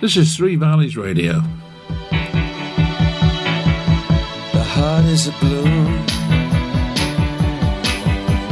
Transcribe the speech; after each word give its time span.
This 0.00 0.16
is 0.16 0.34
Three 0.34 0.56
Valleys 0.56 0.96
Radio. 0.96 1.42
The 4.54 4.64
heart 4.64 5.04
is 5.04 5.26
a 5.26 5.32
balloon, 5.32 6.06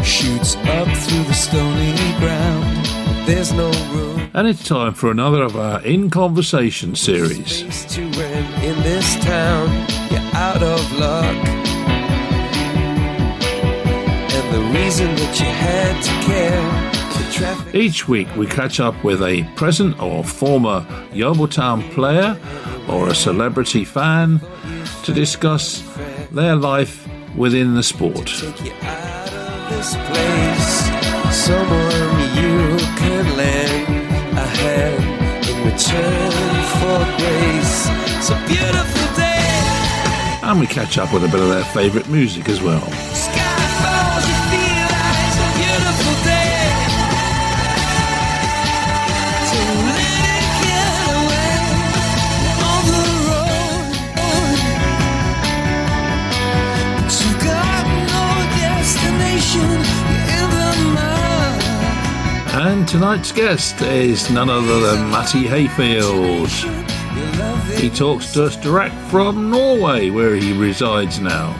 shoots 0.05 0.57
up 0.57 0.87
through 0.95 1.25
the 1.25 1.33
stony 1.33 1.95
ground. 2.19 2.85
There's 3.27 3.55
no 3.55 3.71
room. 3.95 4.31
And 4.35 4.47
it's 4.47 4.63
time 4.63 4.93
for 4.93 5.11
another 5.11 5.43
of 5.43 5.57
our 5.57 5.83
In 5.87 6.11
Conversation 6.11 6.95
series. 6.95 7.63
To 7.95 8.03
in 8.03 8.83
this 8.83 9.17
town. 9.25 9.71
You're 10.11 10.21
out 10.35 10.63
of 10.63 10.93
luck. 10.99 11.35
And 14.35 14.55
the 14.55 14.61
reason 14.79 15.15
that 15.15 15.41
you 15.41 15.47
had 15.47 16.03
to 16.03 16.13
care. 16.27 16.98
Each 17.73 18.09
week 18.09 18.29
we 18.37 18.47
catch 18.47 18.81
up 18.81 19.05
with 19.05 19.23
a 19.23 19.45
present 19.55 20.01
or 20.01 20.25
former 20.25 20.85
Yeovil 21.13 21.49
Town 21.49 21.83
player 21.91 22.39
or 22.89 23.09
a 23.09 23.15
celebrity 23.15 23.85
fan 23.85 24.41
to 25.05 25.13
discuss 25.13 25.83
their 26.33 26.57
life 26.57 27.07
within 27.37 27.75
the 27.75 27.83
sport. 27.83 28.27
take 28.27 28.65
you 28.65 28.73
out 28.83 29.33
of 29.33 29.71
this 29.71 29.95
place. 29.95 30.89
Someone 31.35 32.19
you 32.35 32.77
can 32.97 33.37
lend 33.37 33.89
a 34.37 34.47
hand 34.47 35.49
in 35.49 35.65
return 35.65 36.33
for 36.81 36.99
grace. 37.19 37.87
It's 38.17 38.31
a 38.31 38.39
beautiful 38.47 39.17
day. 39.17 40.41
And 40.43 40.59
we 40.59 40.67
catch 40.67 40.99
up 40.99 41.13
with 41.13 41.25
a 41.25 41.29
bit 41.29 41.41
of 41.41 41.49
their 41.49 41.65
favourite 41.65 42.09
music 42.09 42.49
as 42.49 42.61
well. 42.61 43.38
And 62.61 62.89
tonight's 62.89 63.31
guest 63.31 63.81
is 63.83 64.31
none 64.31 64.51
other 64.51 64.81
than 64.81 65.11
Matty 65.13 65.47
Hayfield. 65.47 66.49
He 67.79 67.89
talks 67.89 68.33
to 68.33 68.47
us 68.47 68.57
direct 68.57 68.97
from 69.13 69.49
Norway, 69.49 70.11
where 70.11 70.35
he 70.35 70.53
resides 70.59 71.21
now. 71.21 71.55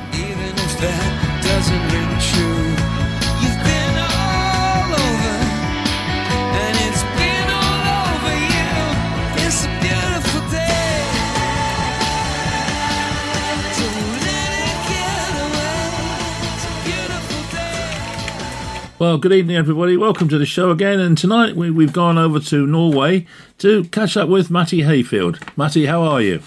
Well, 18.99 19.17
good 19.17 19.33
evening, 19.33 19.57
everybody. 19.57 19.97
Welcome 19.97 20.29
to 20.31 20.39
the 20.39 20.45
show 20.45 20.73
again. 20.73 20.99
And 20.99 21.17
tonight 21.17 21.55
we, 21.55 21.71
we've 21.71 21.93
gone 21.93 22.19
over 22.19 22.41
to 22.41 22.67
Norway 22.67 23.27
to 23.59 23.85
catch 23.85 24.17
up 24.17 24.29
with 24.29 24.51
Matty 24.51 24.83
Hayfield. 24.83 25.39
Matty, 25.57 25.87
how 25.87 26.03
are 26.03 26.21
you? 26.21 26.43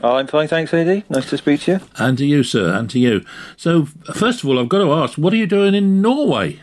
Oh, 0.00 0.14
I'm 0.14 0.28
fine, 0.28 0.46
thanks, 0.46 0.72
Eddie. 0.72 1.02
Nice 1.10 1.28
to 1.30 1.38
speak 1.38 1.62
to 1.62 1.72
you. 1.72 1.80
And 1.96 2.16
to 2.18 2.24
you, 2.24 2.44
sir, 2.44 2.72
and 2.72 2.88
to 2.90 3.00
you. 3.00 3.24
So, 3.56 3.86
first 4.14 4.44
of 4.44 4.48
all, 4.48 4.60
I've 4.60 4.68
got 4.68 4.78
to 4.78 4.92
ask, 4.92 5.18
what 5.18 5.32
are 5.32 5.36
you 5.36 5.48
doing 5.48 5.74
in 5.74 6.00
Norway? 6.00 6.60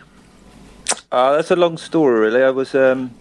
Uh, 1.12 1.36
that's 1.36 1.52
a 1.52 1.58
long 1.58 1.78
story, 1.78 2.18
really. 2.18 2.42
I 2.42 2.52
was 2.52 2.74
um, 2.74 3.14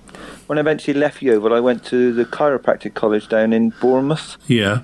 when 0.47 0.57
I 0.57 0.61
eventually 0.61 0.97
left 0.97 1.21
Yeovil, 1.21 1.53
I 1.53 1.59
went 1.59 1.85
to 1.87 2.13
the 2.13 2.25
chiropractic 2.25 2.95
college 2.95 3.29
down 3.29 3.53
in 3.53 3.71
Bournemouth. 3.81 4.37
Yeah. 4.47 4.83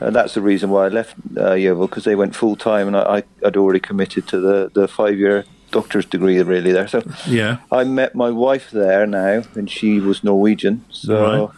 And 0.00 0.14
that's 0.14 0.34
the 0.34 0.42
reason 0.42 0.68
why 0.68 0.84
I 0.84 0.88
left 0.88 1.14
uh, 1.38 1.54
Yeovil 1.54 1.86
because 1.86 2.04
they 2.04 2.16
went 2.16 2.36
full 2.36 2.54
time, 2.54 2.88
and 2.88 2.98
I, 2.98 3.00
I, 3.00 3.22
I'd 3.46 3.56
already 3.56 3.80
committed 3.80 4.28
to 4.28 4.40
the, 4.40 4.70
the 4.74 4.86
five 4.86 5.18
year 5.18 5.46
doctor's 5.80 6.06
degree, 6.06 6.40
really. 6.42 6.72
There, 6.72 6.88
so 6.88 7.02
Yeah. 7.26 7.58
I 7.70 7.84
met 7.84 8.14
my 8.14 8.30
wife 8.30 8.70
there 8.70 9.06
now, 9.06 9.42
and 9.54 9.70
she 9.70 10.00
was 10.00 10.24
Norwegian. 10.24 10.84
So 10.90 11.52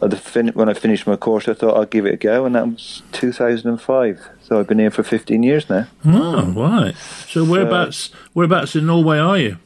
the 0.00 0.16
fin- 0.16 0.52
when 0.54 0.68
I 0.68 0.74
finished 0.74 1.06
my 1.06 1.16
course, 1.16 1.46
I 1.48 1.54
thought 1.54 1.76
I'd 1.80 1.90
give 1.90 2.06
it 2.06 2.14
a 2.14 2.16
go, 2.16 2.46
and 2.46 2.54
that 2.54 2.66
was 2.66 3.02
2005. 3.12 4.18
So 4.42 4.58
I've 4.58 4.66
been 4.66 4.78
here 4.78 4.90
for 4.90 5.02
15 5.02 5.42
years 5.42 5.68
now. 5.70 5.86
Oh, 6.04 6.52
right. 6.56 6.94
So, 7.28 7.44
whereabouts, 7.44 8.10
whereabouts 8.34 8.74
in 8.76 8.86
Norway 8.86 9.18
are 9.18 9.38
you? 9.38 9.56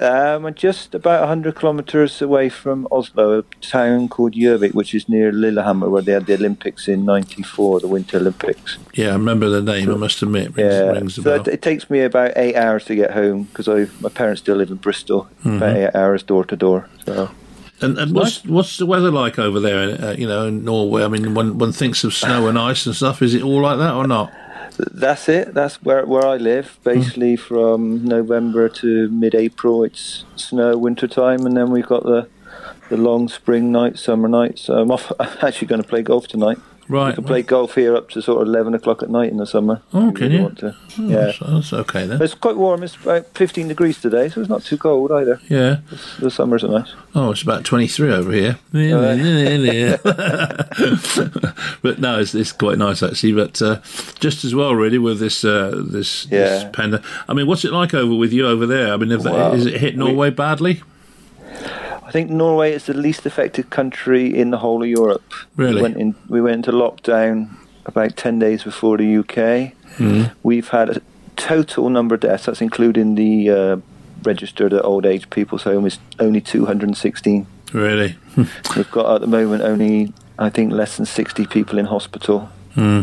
Um, 0.00 0.46
I'm 0.46 0.54
just 0.54 0.94
about 0.94 1.20
100 1.20 1.58
kilometres 1.58 2.22
away 2.22 2.48
from 2.48 2.88
Oslo, 2.90 3.40
a 3.40 3.42
town 3.60 4.08
called 4.08 4.32
Gjøvik, 4.32 4.72
which 4.72 4.94
is 4.94 5.10
near 5.10 5.30
Lillehammer, 5.30 5.90
where 5.90 6.00
they 6.00 6.12
had 6.12 6.24
the 6.24 6.34
Olympics 6.34 6.88
in 6.88 7.04
'94, 7.04 7.80
the 7.80 7.86
Winter 7.86 8.16
Olympics. 8.16 8.78
Yeah, 8.94 9.10
I 9.10 9.12
remember 9.12 9.50
the 9.50 9.60
name, 9.60 9.90
I 9.90 9.96
must 9.96 10.22
admit. 10.22 10.56
Rings, 10.56 10.58
Yeah, 10.58 10.90
rings 10.92 11.14
so 11.16 11.34
it 11.34 11.60
takes 11.60 11.90
me 11.90 12.00
about 12.00 12.32
eight 12.36 12.56
hours 12.56 12.86
to 12.86 12.94
get 12.94 13.10
home 13.10 13.42
because 13.44 13.68
my 14.00 14.08
parents 14.08 14.40
still 14.40 14.56
live 14.56 14.70
in 14.70 14.76
Bristol. 14.76 15.28
Mm-hmm. 15.40 15.56
About 15.56 15.76
eight 15.76 15.94
hours 15.94 16.22
door 16.22 16.46
to 16.46 16.56
door. 16.56 16.88
So 17.04 17.30
And, 17.82 17.98
and 17.98 18.14
what's 18.14 18.42
what's 18.44 18.78
the 18.78 18.86
weather 18.86 19.10
like 19.10 19.38
over 19.38 19.60
there? 19.60 20.02
Uh, 20.02 20.12
you 20.12 20.26
know, 20.26 20.46
in 20.46 20.64
Norway. 20.64 21.04
I 21.04 21.08
mean, 21.08 21.34
one 21.34 21.58
one 21.58 21.72
thinks 21.72 22.04
of 22.04 22.14
snow 22.14 22.46
and 22.46 22.58
ice 22.58 22.86
and 22.86 22.94
stuff. 22.94 23.20
Is 23.20 23.34
it 23.34 23.42
all 23.42 23.60
like 23.60 23.78
that 23.78 23.94
or 23.94 24.06
not? 24.06 24.32
That's 24.92 25.28
it. 25.28 25.54
That's 25.54 25.82
where 25.82 26.04
where 26.06 26.26
I 26.26 26.36
live. 26.36 26.78
Hmm. 26.82 26.90
Basically, 26.90 27.36
from 27.36 28.04
November 28.04 28.68
to 28.68 29.08
mid-April, 29.08 29.84
it's 29.84 30.24
snow, 30.36 30.76
winter 30.76 31.08
time, 31.08 31.46
and 31.46 31.56
then 31.56 31.70
we've 31.70 31.86
got 31.86 32.04
the 32.04 32.28
the 32.88 32.96
long 32.96 33.28
spring 33.28 33.70
nights, 33.72 34.02
summer 34.02 34.28
nights. 34.28 34.62
So 34.62 34.80
I'm 34.80 34.90
off. 34.90 35.12
I'm 35.20 35.36
actually 35.42 35.68
going 35.68 35.82
to 35.82 35.88
play 35.88 36.02
golf 36.02 36.28
tonight. 36.28 36.58
Right. 36.90 37.10
You 37.10 37.14
can 37.14 37.24
play 37.24 37.42
golf 37.42 37.76
here 37.76 37.94
up 37.94 38.10
to 38.10 38.20
sort 38.20 38.42
of 38.42 38.48
11 38.48 38.74
o'clock 38.74 39.04
at 39.04 39.10
night 39.10 39.30
in 39.30 39.36
the 39.36 39.46
summer. 39.46 39.80
Oh, 39.94 40.08
if 40.08 40.16
can 40.16 40.32
you? 40.32 40.42
Want 40.42 40.58
to. 40.58 40.74
Yeah. 40.98 41.30
So 41.30 41.44
that's 41.46 41.72
okay 41.72 42.04
then. 42.04 42.20
It's 42.20 42.34
quite 42.34 42.56
warm. 42.56 42.82
It's 42.82 42.96
about 42.96 43.26
15 43.36 43.68
degrees 43.68 44.00
today, 44.00 44.28
so 44.28 44.40
it's 44.40 44.50
not 44.50 44.64
too 44.64 44.76
cold 44.76 45.12
either. 45.12 45.40
Yeah. 45.48 45.82
The 46.18 46.32
summers 46.32 46.64
are 46.64 46.68
nice. 46.68 46.92
Oh, 47.14 47.30
it's 47.30 47.42
about 47.42 47.64
23 47.64 48.12
over 48.12 48.32
here. 48.32 48.58
but 48.72 48.80
no, 52.00 52.18
it's, 52.18 52.34
it's 52.34 52.50
quite 52.50 52.78
nice 52.78 53.04
actually. 53.04 53.34
But 53.34 53.62
uh, 53.62 53.80
just 54.18 54.44
as 54.44 54.52
well, 54.52 54.74
really, 54.74 54.98
with 54.98 55.20
this 55.20 55.44
uh, 55.44 55.80
this, 55.86 56.24
this 56.24 56.64
panda. 56.72 57.04
I 57.28 57.34
mean, 57.34 57.46
what's 57.46 57.64
it 57.64 57.72
like 57.72 57.94
over 57.94 58.16
with 58.16 58.32
you 58.32 58.48
over 58.48 58.66
there? 58.66 58.92
I 58.92 58.96
mean, 58.96 59.16
Well, 59.22 59.52
is 59.52 59.64
it 59.64 59.80
hit 59.80 59.96
Norway 59.96 60.30
badly? 60.30 60.82
I 62.10 62.12
think 62.12 62.28
Norway 62.28 62.72
is 62.72 62.86
the 62.86 62.92
least 62.92 63.24
affected 63.24 63.70
country 63.70 64.36
in 64.36 64.50
the 64.50 64.58
whole 64.58 64.82
of 64.82 64.88
Europe. 64.88 65.22
Really? 65.54 65.76
We 65.76 65.82
went, 65.82 65.96
in, 65.96 66.16
we 66.28 66.40
went 66.40 66.56
into 66.56 66.72
lockdown 66.72 67.50
about 67.86 68.16
10 68.16 68.40
days 68.40 68.64
before 68.64 68.96
the 68.98 69.18
UK. 69.18 69.74
Hmm. 69.94 70.24
We've 70.42 70.66
had 70.66 70.90
a 70.90 71.02
total 71.36 71.88
number 71.88 72.16
of 72.16 72.22
deaths, 72.22 72.46
that's 72.46 72.60
including 72.60 73.14
the 73.14 73.50
uh, 73.50 73.76
registered 74.24 74.72
at 74.72 74.84
old 74.84 75.06
age 75.06 75.30
people's 75.30 75.62
home, 75.62 75.86
is 75.86 76.00
only 76.18 76.40
216. 76.40 77.46
Really? 77.72 78.16
We've 78.36 78.90
got 78.90 79.14
at 79.14 79.20
the 79.20 79.28
moment 79.28 79.62
only, 79.62 80.12
I 80.36 80.50
think, 80.50 80.72
less 80.72 80.96
than 80.96 81.06
60 81.06 81.46
people 81.46 81.78
in 81.78 81.86
hospital. 81.86 82.50
Hmm. 82.74 83.02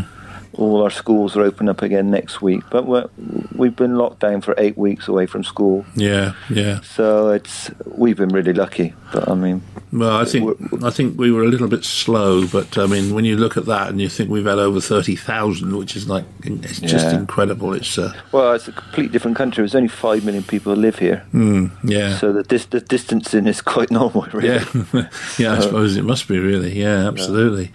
All 0.58 0.82
our 0.82 0.90
schools 0.90 1.36
are 1.36 1.42
open 1.42 1.68
up 1.68 1.82
again 1.82 2.10
next 2.10 2.42
week, 2.42 2.62
but 2.68 2.84
we're, 2.84 3.06
we've 3.54 3.76
been 3.76 3.94
locked 3.96 4.18
down 4.18 4.40
for 4.40 4.54
eight 4.58 4.76
weeks 4.76 5.06
away 5.06 5.24
from 5.26 5.44
school. 5.44 5.86
Yeah, 5.94 6.32
yeah. 6.50 6.80
So 6.80 7.28
it's 7.30 7.70
we've 7.86 8.16
been 8.16 8.30
really 8.30 8.52
lucky. 8.52 8.92
But 9.12 9.28
I 9.28 9.34
mean, 9.34 9.62
Well, 9.92 10.16
I 10.16 10.24
think 10.24 10.58
I 10.84 10.90
think 10.90 11.16
we 11.18 11.30
were 11.30 11.44
a 11.44 11.48
little 11.48 11.68
bit 11.68 11.84
slow, 11.84 12.46
but 12.48 12.76
I 12.76 12.86
mean, 12.86 13.14
when 13.14 13.24
you 13.24 13.36
look 13.36 13.56
at 13.56 13.66
that 13.66 13.88
and 13.88 14.00
you 14.00 14.08
think 14.08 14.30
we've 14.30 14.44
had 14.46 14.58
over 14.58 14.80
thirty 14.80 15.14
thousand, 15.14 15.76
which 15.76 15.94
is 15.94 16.08
like 16.08 16.24
it's 16.42 16.80
just 16.80 17.06
Yeah. 17.06 17.18
incredible. 17.20 17.72
It's 17.72 17.96
uh, 17.96 18.12
well, 18.32 18.52
it's 18.54 18.66
a 18.66 18.72
completely 18.72 19.12
different 19.12 19.36
country. 19.36 19.62
There's 19.62 19.76
only 19.76 19.88
five 19.88 20.24
million 20.24 20.42
people 20.42 20.74
who 20.74 20.80
live 20.80 20.98
here, 20.98 21.24
mm, 21.32 21.70
yeah, 21.84 22.16
so 22.18 22.32
the, 22.32 22.42
dis- 22.42 22.66
the 22.66 22.80
distancing 22.80 23.46
is 23.46 23.62
quite 23.62 23.90
normal. 24.00 24.26
Really. 24.32 24.48
yeah, 24.48 25.08
yeah. 25.38 25.54
I 25.54 25.60
suppose 25.60 25.96
it 25.96 26.04
must 26.04 26.26
be 26.26 26.38
really, 26.40 26.72
yeah, 26.78 27.06
absolutely. 27.06 27.70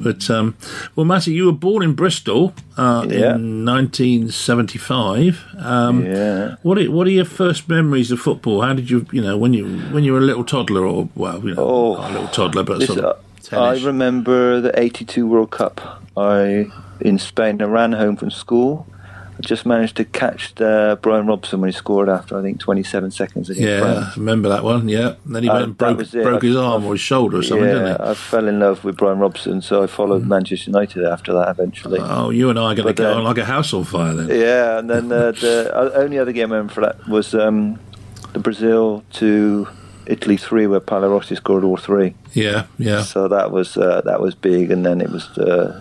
But 0.00 0.30
um, 0.30 0.56
well, 0.94 1.04
Matty, 1.06 1.32
you 1.32 1.46
were 1.46 1.52
born 1.52 1.82
in 1.82 1.94
Bristol 1.94 2.54
uh, 2.76 3.04
Yeah. 3.08 3.34
in 3.34 3.64
1975. 3.64 5.44
Um, 5.58 6.04
Yeah. 6.04 6.56
What 6.62 6.78
are, 6.78 6.90
what 6.90 7.06
are 7.06 7.10
your 7.10 7.24
first 7.24 7.68
memories 7.68 8.10
of 8.10 8.20
football? 8.20 8.62
How 8.62 8.74
did 8.74 8.90
you, 8.90 9.06
you 9.12 9.20
know, 9.20 9.36
when 9.36 9.52
you 9.52 9.66
when 9.92 10.04
you 10.04 10.12
were 10.12 10.18
a 10.18 10.22
little 10.22 10.44
toddler 10.44 10.86
or 10.86 11.08
well, 11.14 11.40
you 11.44 11.54
know, 11.54 11.64
Oh. 11.64 11.94
not 11.96 12.10
a 12.10 12.12
little 12.12 12.28
toddler, 12.28 12.62
but 12.62 12.82
sort 12.82 12.98
of 13.00 13.16
I 13.52 13.76
remember 13.78 14.60
the 14.60 14.78
'82 14.78 15.26
World 15.26 15.50
Cup. 15.50 16.02
I 16.16 16.66
in 17.00 17.18
Spain. 17.18 17.62
I 17.62 17.64
ran 17.64 17.92
home 17.92 18.16
from 18.16 18.30
school. 18.30 18.86
I 19.38 19.40
just 19.46 19.64
managed 19.64 19.96
to 19.98 20.04
catch 20.04 20.54
the 20.56 20.98
Brian 21.00 21.26
Robson 21.28 21.60
when 21.60 21.68
he 21.70 21.76
scored 21.76 22.08
after 22.08 22.36
I 22.36 22.42
think 22.42 22.58
27 22.58 23.12
seconds 23.12 23.48
Yeah, 23.50 23.80
France. 23.80 24.06
I 24.16 24.18
remember 24.18 24.48
that 24.48 24.64
one. 24.64 24.88
Yeah, 24.88 25.14
and 25.24 25.36
then 25.36 25.42
he 25.44 25.48
Uh, 25.48 25.54
went 25.54 25.64
and 25.66 25.78
broke, 25.78 26.10
broke 26.10 26.42
his 26.42 26.56
I- 26.56 26.60
arm 26.64 26.84
or 26.84 26.94
his 26.94 27.00
shoulder 27.00 27.38
or 27.38 27.42
something, 27.44 27.66
yeah, 27.68 27.74
didn't 27.74 28.02
he? 28.02 28.10
I 28.10 28.14
fell 28.14 28.48
in 28.48 28.58
love 28.58 28.82
with 28.84 28.96
Brian 28.96 29.20
Robson, 29.20 29.62
so 29.62 29.82
I 29.82 29.86
followed 29.86 30.26
Manchester 30.26 30.70
United 30.70 31.04
after 31.04 31.32
that 31.34 31.48
eventually. 31.50 32.00
Oh, 32.02 32.30
you 32.30 32.50
and 32.50 32.58
I 32.58 32.72
are 32.72 32.74
going 32.74 32.88
to 32.88 32.92
go 32.94 33.12
uh, 33.12 33.16
on 33.18 33.24
like 33.24 33.38
a 33.38 33.44
house 33.44 33.72
on 33.72 33.84
fire 33.84 34.12
then. 34.14 34.28
Yeah, 34.40 34.78
and 34.80 34.90
then 34.90 35.12
uh, 35.12 35.30
the 35.30 35.70
only 35.94 36.18
other 36.18 36.32
game 36.32 36.50
I 36.52 36.56
remember 36.56 36.72
for 36.74 36.80
that 36.80 37.06
was 37.08 37.32
um, 37.34 37.78
the 38.32 38.40
Brazil 38.40 39.04
to 39.14 39.68
Italy 40.06 40.36
three, 40.36 40.66
where 40.66 40.80
Paolo 40.80 41.10
Rossi 41.12 41.36
scored 41.36 41.62
all 41.62 41.76
three. 41.76 42.14
Yeah, 42.32 42.64
yeah. 42.78 43.02
So 43.02 43.28
that 43.28 43.52
was 43.52 43.76
uh, 43.76 44.00
that 44.04 44.20
was 44.20 44.34
big, 44.34 44.72
and 44.72 44.84
then 44.84 45.00
it 45.00 45.10
was 45.10 45.28
uh, 45.38 45.80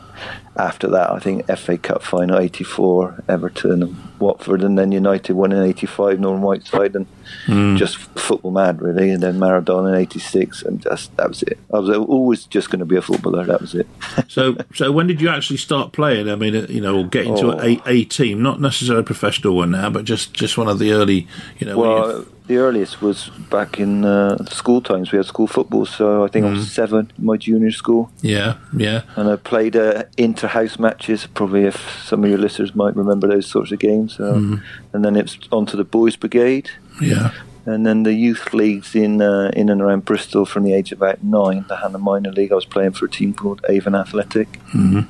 after 0.58 0.88
that. 0.88 1.12
I 1.12 1.19
think 1.19 1.46
FA 1.58 1.78
Cup 1.78 2.02
final 2.04 2.40
'84, 2.40 3.24
Everton, 3.30 3.84
and 3.84 3.98
Watford, 4.19 4.64
and 4.64 4.78
then 4.78 4.92
United 4.92 5.34
won 5.34 5.52
in 5.52 5.62
'85, 5.64 6.19
Norman 6.19 6.42
Whiteside, 6.42 6.96
and 6.96 7.08
Hmm. 7.46 7.75
just 7.75 7.98
football 8.18 8.52
mad 8.52 8.81
really. 8.81 9.12
And 9.12 9.22
then 9.22 9.38
Maradona 9.38 9.90
in 9.90 9.96
'86, 9.96 10.64
and 10.64 10.81
just 10.81 11.16
that 11.18 11.28
was 11.30 11.44
it. 11.44 11.60
I 11.74 11.80
was 11.80 11.90
always 11.98 12.46
just 12.46 12.69
going 12.69 12.80
to 12.80 12.86
be 12.86 12.96
a 12.96 13.02
footballer. 13.02 13.46
That 13.46 13.62
was 13.62 13.74
it. 13.75 13.88
So, 14.30 14.56
so 14.74 14.92
when 14.92 15.08
did 15.08 15.22
you 15.22 15.30
actually 15.30 15.58
start 15.58 15.94
playing? 15.94 16.30
I 16.30 16.36
mean, 16.36 16.56
uh, 16.56 16.66
you 16.70 16.81
know, 16.81 16.98
or 17.00 17.06
get 17.08 17.25
into 17.25 17.54
Oh. 17.54 17.60
a, 17.60 17.81
a 17.86 18.04
team, 18.06 18.42
not 18.42 18.60
necessarily 18.62 19.02
a 19.02 19.06
professional 19.06 19.56
one 19.56 19.72
now, 19.72 19.90
but 19.90 20.06
just 20.06 20.34
just 20.34 20.58
one 20.58 20.68
of 20.68 20.80
the 20.80 20.92
early, 20.92 21.28
you 21.60 21.68
know. 21.68 21.78
Well, 21.78 22.25
the 22.48 22.58
earliest 22.58 23.02
was 23.02 23.30
back 23.50 23.80
in 23.80 24.06
uh, 24.06 24.38
school 24.46 24.81
times. 24.81 25.12
We 25.12 25.18
had 25.18 25.25
school 25.25 25.48
football, 25.48 25.86
so 25.86 26.24
I 26.24 26.28
think 26.28 26.46
I 26.46 26.50
Hmm. 26.50 26.56
was 26.56 26.72
seven 26.72 27.12
in 27.18 27.25
my 27.25 27.38
junior 27.38 27.72
school. 27.72 28.12
yeah, 28.22 28.56
yeah, 28.75 29.02
and 29.16 29.30
I 29.30 29.36
played 29.38 29.75
uh, 29.75 30.04
inter-house 30.15 30.80
matches. 30.80 31.27
Probably, 31.27 31.65
if 31.65 32.04
some 32.04 32.24
of 32.24 32.30
your 32.30 32.39
listeners 32.39 32.74
might 32.75 32.95
remember 32.95 33.27
those 33.27 33.48
sorts 33.48 33.71
of 33.71 33.80
games. 33.80 34.18
Mm-hmm. 34.18 34.56
And 34.94 35.04
then 35.04 35.15
it's 35.15 35.38
onto 35.51 35.75
the 35.75 35.83
boys' 35.83 36.15
brigade, 36.15 36.69
yeah. 37.01 37.31
and 37.65 37.86
then 37.86 38.04
the 38.04 38.13
youth 38.13 38.54
leagues 38.54 38.95
in 38.95 39.21
uh, 39.21 39.51
in 39.54 39.69
and 39.69 39.81
around 39.81 40.06
Bristol 40.06 40.45
from 40.45 40.63
the 40.63 40.74
age 40.74 40.92
of 40.92 41.01
about 41.01 41.24
nine. 41.24 41.65
The 41.68 41.77
Hannah 41.77 41.98
Minor 42.00 42.31
League. 42.31 42.51
I 42.51 42.56
was 42.56 42.65
playing 42.65 42.94
for 42.94 43.06
a 43.06 43.09
team 43.09 43.33
called 43.33 43.65
Avon 43.68 43.95
Athletic. 43.95 44.56
hmm 44.71 45.01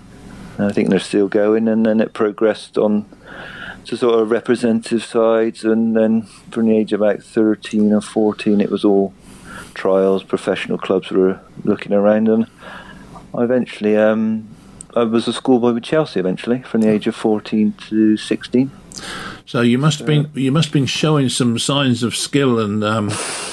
And 0.57 0.65
I 0.65 0.71
think 0.71 0.89
they're 0.89 1.00
still 1.00 1.27
going. 1.27 1.67
And 1.67 1.85
then 1.85 2.01
it 2.01 2.13
progressed 2.13 2.77
on 2.77 3.05
to 3.85 3.95
sort 3.95 4.19
of 4.19 4.31
representative 4.31 5.03
sides, 5.03 5.63
and 5.63 5.95
then 5.95 6.23
from 6.51 6.65
the 6.65 6.75
age 6.75 6.91
of 6.91 7.01
about 7.01 7.23
thirteen 7.23 7.93
or 7.93 8.01
fourteen, 8.01 8.59
it 8.59 8.69
was 8.69 8.83
all 8.83 9.13
trials. 9.73 10.23
Professional 10.23 10.77
clubs 10.77 11.09
were 11.09 11.39
looking 11.63 11.93
around, 11.93 12.27
and 12.27 12.47
I 13.33 13.43
eventually 13.43 13.95
um, 13.95 14.50
I 14.97 15.03
was 15.03 15.27
a 15.27 15.33
schoolboy 15.33 15.73
with 15.73 15.83
Chelsea. 15.83 16.19
Eventually, 16.19 16.61
from 16.63 16.81
the 16.81 16.89
age 16.89 17.07
of 17.07 17.15
fourteen 17.15 17.73
to 17.89 18.17
sixteen. 18.17 18.71
So 19.45 19.61
you 19.61 19.77
must 19.77 19.99
have 19.99 20.07
been 20.07 20.29
you 20.33 20.51
must 20.51 20.69
have 20.69 20.73
been 20.73 20.88
showing 20.88 21.29
some 21.29 21.59
signs 21.59 22.03
of 22.03 22.15
skill, 22.15 22.59
and 22.59 22.83
um, 22.83 23.11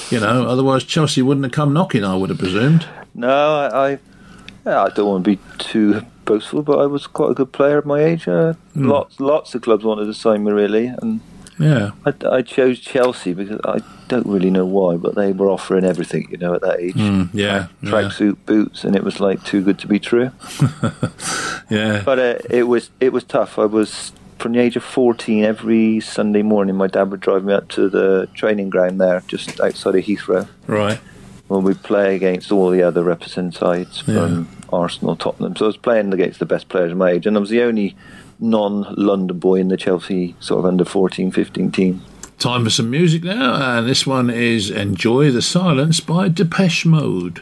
you 0.09 0.19
know, 0.19 0.47
otherwise 0.47 0.83
Chelsea 0.83 1.21
wouldn't 1.21 1.45
have 1.45 1.53
come 1.53 1.73
knocking. 1.73 2.03
I 2.03 2.15
would 2.15 2.29
have 2.29 2.39
presumed. 2.39 2.85
No, 3.13 3.29
I, 3.29 3.91
I, 4.65 4.85
I 4.85 4.89
don't 4.89 5.07
want 5.07 5.23
to 5.23 5.35
be 5.35 5.39
too 5.57 6.01
boastful, 6.25 6.63
but 6.63 6.79
I 6.79 6.85
was 6.87 7.07
quite 7.07 7.31
a 7.31 7.33
good 7.33 7.51
player 7.53 7.77
at 7.77 7.85
my 7.85 8.01
age. 8.03 8.27
Uh, 8.27 8.53
Hmm. 8.73 8.89
Lots, 8.89 9.21
lots 9.21 9.55
of 9.55 9.61
clubs 9.61 9.85
wanted 9.85 10.05
to 10.07 10.13
sign 10.13 10.43
me 10.43 10.51
really, 10.51 10.87
and 10.87 11.21
Yeah, 11.57 11.91
I, 12.05 12.13
I 12.29 12.41
chose 12.41 12.79
Chelsea 12.79 13.33
because 13.33 13.61
I 13.63 13.79
don't 14.09 14.25
really 14.27 14.49
know 14.51 14.65
why, 14.65 14.97
but 14.97 15.15
they 15.15 15.31
were 15.31 15.49
offering 15.49 15.85
everything, 15.85 16.27
you 16.29 16.37
know, 16.37 16.53
at 16.53 16.61
that 16.61 16.79
age. 16.81 16.95
Mm, 16.95 17.29
yeah, 17.33 17.67
yeah. 17.81 17.89
Tracksuit 17.89 18.37
boots, 18.45 18.83
and 18.83 18.95
it 18.95 19.03
was 19.03 19.19
like 19.21 19.43
too 19.45 19.61
good 19.63 19.79
to 19.79 19.87
be 19.87 19.99
true. 19.99 20.31
yeah. 21.69 22.01
But 22.03 22.19
uh, 22.19 22.35
it 22.49 22.63
was 22.63 22.89
it 22.99 23.13
was 23.13 23.23
tough. 23.23 23.57
I 23.57 23.65
was 23.65 24.11
from 24.39 24.51
the 24.53 24.59
age 24.59 24.75
of 24.75 24.83
fourteen. 24.83 25.43
Every 25.43 25.99
Sunday 25.99 26.41
morning, 26.41 26.75
my 26.75 26.87
dad 26.87 27.09
would 27.11 27.21
drive 27.21 27.43
me 27.43 27.53
up 27.53 27.67
to 27.69 27.89
the 27.89 28.27
training 28.33 28.69
ground 28.69 28.99
there, 28.99 29.21
just 29.27 29.59
outside 29.61 29.95
of 29.95 30.03
Heathrow, 30.03 30.47
Right. 30.67 30.99
when 31.47 31.63
we'd 31.63 31.81
play 31.83 32.15
against 32.15 32.51
all 32.51 32.69
the 32.69 32.83
other 32.83 33.03
represent 33.03 33.53
sides 33.55 33.99
from 34.01 34.49
Arsenal, 34.71 35.15
Tottenham. 35.15 35.55
So 35.55 35.65
I 35.65 35.67
was 35.67 35.77
playing 35.77 36.13
against 36.13 36.39
the 36.39 36.45
best 36.45 36.69
players 36.69 36.91
of 36.91 36.97
my 36.97 37.11
age, 37.11 37.25
and 37.25 37.37
I 37.37 37.39
was 37.39 37.49
the 37.49 37.61
only 37.61 37.95
non-London 38.39 39.39
boy 39.39 39.55
in 39.55 39.69
the 39.69 39.77
Chelsea 39.77 40.35
sort 40.39 40.59
of 40.59 40.65
under 40.65 40.85
14, 40.85 41.31
15 41.31 41.71
team. 41.71 42.01
Time 42.37 42.65
for 42.65 42.69
some 42.69 42.89
music 42.89 43.23
now, 43.23 43.77
and 43.77 43.87
this 43.87 44.05
one 44.05 44.29
is 44.29 44.69
"Enjoy 44.69 45.31
the 45.31 45.41
Silence" 45.41 46.01
by 46.01 46.27
Depeche 46.27 46.85
Mode. 46.85 47.39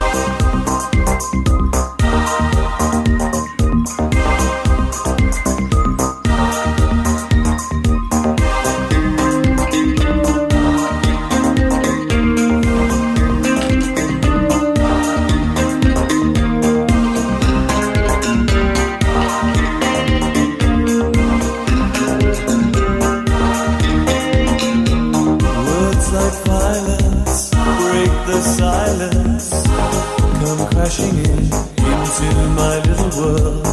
Crashing 30.93 31.17
in 31.17 31.43
into 31.83 32.49
my 32.55 32.79
little 32.85 33.21
world. 33.21 33.63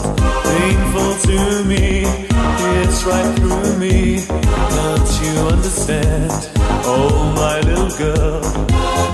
Painful 0.44 1.14
to 1.28 1.64
me, 1.64 2.02
it's 2.80 3.04
right 3.04 3.38
through 3.38 3.78
me. 3.78 4.24
Don't 4.26 5.22
you 5.22 5.40
understand? 5.52 6.30
Oh, 6.84 7.32
my 7.36 7.60
little 7.60 7.90
girl. 7.98 9.09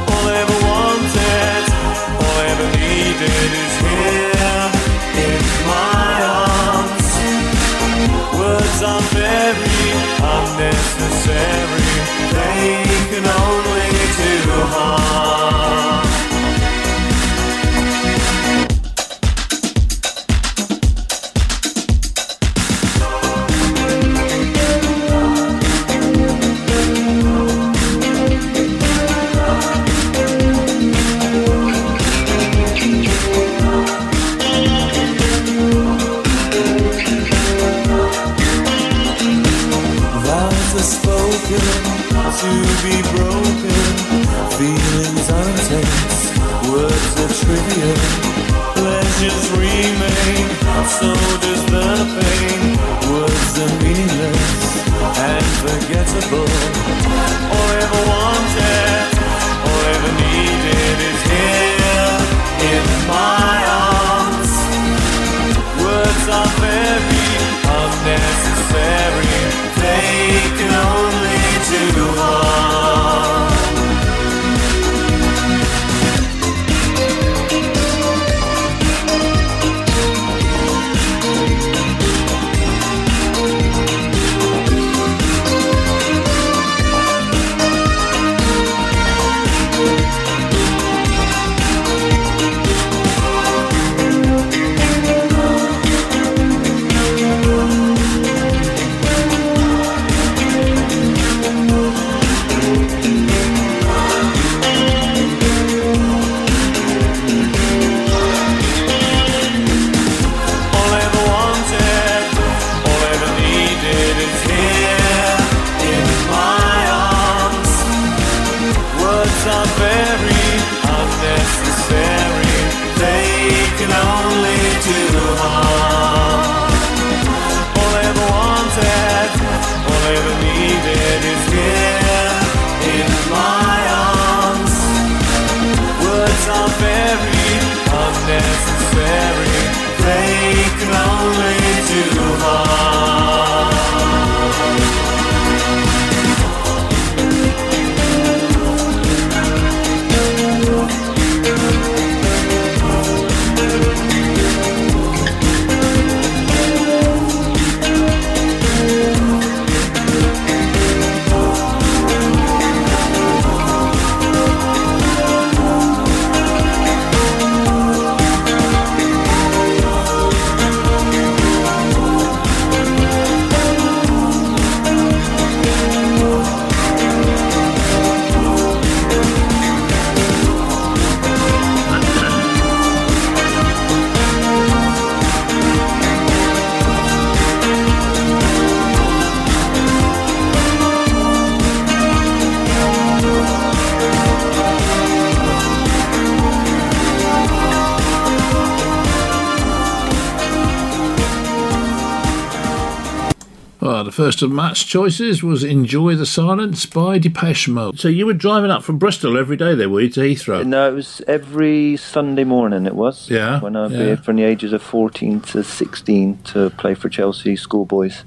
First 204.17 204.41
of 204.41 204.51
Matt's 204.51 204.83
choices 204.83 205.43
was 205.43 205.63
Enjoy 205.63 206.15
the 206.15 206.25
Silence 206.25 206.87
by 206.87 207.19
Depeche 207.19 207.69
Mode. 207.69 207.99
So 208.01 208.09
you 208.09 208.25
were 208.25 208.33
driving 208.33 208.71
up 208.71 208.83
from 208.83 208.97
Bristol 208.97 209.37
every 209.37 209.59
day 209.59 209.75
there, 209.75 209.91
were 209.91 210.01
you, 210.01 210.09
to 210.09 210.21
Heathrow? 210.21 210.65
No, 210.65 210.89
it 210.89 210.95
was 210.95 211.21
every 211.29 211.99
Sunday 211.99 212.45
morning. 212.45 212.87
It 212.87 212.95
was. 212.95 213.29
Yeah, 213.29 213.61
When 213.61 213.77
I'd 213.77 213.91
yeah. 213.91 214.15
be 214.15 214.17
from 214.17 214.37
the 214.37 214.45
ages 214.45 214.73
of 214.73 214.83
fourteen 214.83 215.43
to 215.43 215.63
sixteen 215.63 216.39
to 216.45 216.71
play 216.71 216.95
for 216.95 217.11
Chelsea 217.11 217.57
schoolboys. 217.57 218.25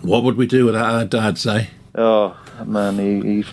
What 0.00 0.24
would 0.24 0.38
we 0.38 0.46
do 0.46 0.64
without 0.64 0.94
our 0.94 1.04
dad, 1.04 1.36
say? 1.36 1.58
Eh? 1.58 1.66
Oh 1.96 2.36
man, 2.64 2.98
he, 2.98 3.42
he 3.42 3.44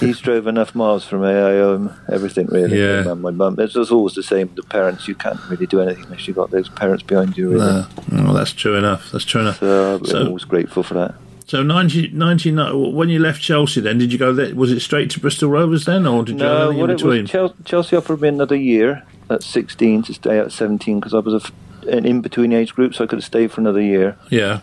he's 0.00 0.20
drove 0.20 0.46
enough 0.46 0.74
miles 0.74 1.04
for 1.04 1.18
me. 1.18 1.28
I 1.28 1.52
owe 1.58 1.74
him 1.76 1.92
everything 2.12 2.46
really. 2.48 2.78
Yeah. 2.80 3.02
My 3.02 3.14
mum, 3.14 3.22
my 3.22 3.30
mum. 3.30 3.60
It's 3.60 3.74
just 3.74 3.90
always 3.92 4.14
the 4.14 4.22
same. 4.22 4.50
The 4.54 4.62
parents, 4.62 5.08
you 5.08 5.14
can't 5.14 5.40
really 5.48 5.66
do 5.66 5.80
anything 5.80 6.04
unless 6.04 6.26
you've 6.26 6.36
got 6.36 6.50
those 6.50 6.68
parents 6.68 7.02
behind 7.02 7.36
you. 7.36 7.52
Really. 7.52 7.64
No. 7.66 7.86
Oh, 8.12 8.32
that's 8.34 8.52
true 8.52 8.76
enough. 8.76 9.10
That's 9.12 9.24
true 9.24 9.40
enough. 9.42 9.58
So 9.60 10.00
I'm 10.04 10.26
always 10.28 10.44
grateful 10.44 10.82
for 10.82 10.94
that. 10.94 11.14
So 11.46 11.62
90, 11.62 12.08
99 12.12 12.94
when 12.94 13.10
you 13.10 13.18
left 13.18 13.42
Chelsea 13.42 13.80
then, 13.80 13.98
did 13.98 14.12
you 14.12 14.18
go 14.18 14.32
there? 14.32 14.54
Was 14.54 14.72
it 14.72 14.80
straight 14.80 15.10
to 15.10 15.20
Bristol 15.20 15.50
Rovers 15.50 15.84
then, 15.84 16.06
or 16.06 16.24
did 16.24 16.32
you 16.32 16.38
No, 16.38 16.48
go 16.48 16.64
anything 16.70 16.80
what 16.80 16.90
in 16.90 16.96
between? 16.96 17.42
was, 17.42 17.52
Chelsea 17.64 17.96
offered 17.96 18.20
me 18.22 18.28
another 18.28 18.56
year 18.56 19.02
at 19.28 19.42
16 19.42 20.04
to 20.04 20.14
stay 20.14 20.38
at 20.38 20.52
17 20.52 21.00
because 21.00 21.12
I 21.14 21.18
was 21.18 21.34
a 21.44 21.52
an 21.86 22.06
in 22.06 22.22
between 22.22 22.50
age 22.54 22.74
group, 22.74 22.94
so 22.94 23.04
I 23.04 23.06
could 23.06 23.18
have 23.18 23.24
stayed 23.26 23.52
for 23.52 23.60
another 23.60 23.82
year. 23.82 24.16
yeah. 24.30 24.60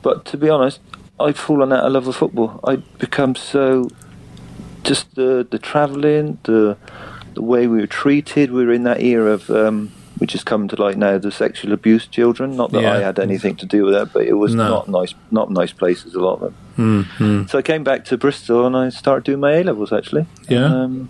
But 0.00 0.24
to 0.26 0.38
be 0.38 0.48
honest, 0.48 0.80
I'd 1.20 1.36
fallen 1.36 1.72
out 1.72 1.84
of 1.84 1.92
love 1.92 2.06
with 2.06 2.16
football. 2.16 2.60
I'd 2.64 2.98
become 2.98 3.34
so 3.34 3.88
just 4.82 5.14
the 5.14 5.46
the 5.48 5.58
travelling, 5.58 6.38
the 6.44 6.76
the 7.34 7.42
way 7.42 7.66
we 7.66 7.78
were 7.80 7.86
treated. 7.86 8.50
We 8.52 8.64
were 8.64 8.72
in 8.72 8.84
that 8.84 9.00
era 9.00 9.32
of 9.32 9.48
um, 9.50 9.92
which 10.18 10.32
has 10.32 10.44
come 10.44 10.68
to 10.68 10.80
light 10.80 10.96
now, 10.96 11.18
the 11.18 11.30
sexual 11.32 11.72
abuse 11.72 12.06
children. 12.06 12.56
Not 12.56 12.70
that 12.72 12.82
Yeah. 12.82 12.92
I 12.94 13.00
had 13.00 13.18
anything 13.18 13.56
to 13.56 13.66
do 13.66 13.84
with 13.84 13.94
that, 13.94 14.12
but 14.12 14.26
it 14.26 14.34
was 14.34 14.54
No. 14.54 14.68
not 14.68 14.88
nice, 14.88 15.14
not 15.30 15.50
nice 15.50 15.72
places. 15.72 16.14
A 16.14 16.20
lot 16.20 16.34
of 16.34 16.40
them. 16.40 16.54
Mm-hmm. 16.78 17.46
So 17.46 17.58
I 17.58 17.62
came 17.62 17.82
back 17.84 18.04
to 18.06 18.16
Bristol 18.16 18.66
and 18.66 18.76
I 18.76 18.88
started 18.90 19.24
doing 19.24 19.40
my 19.40 19.52
A 19.54 19.64
levels 19.64 19.92
actually. 19.92 20.26
Yeah. 20.48 20.66
Um, 20.66 21.08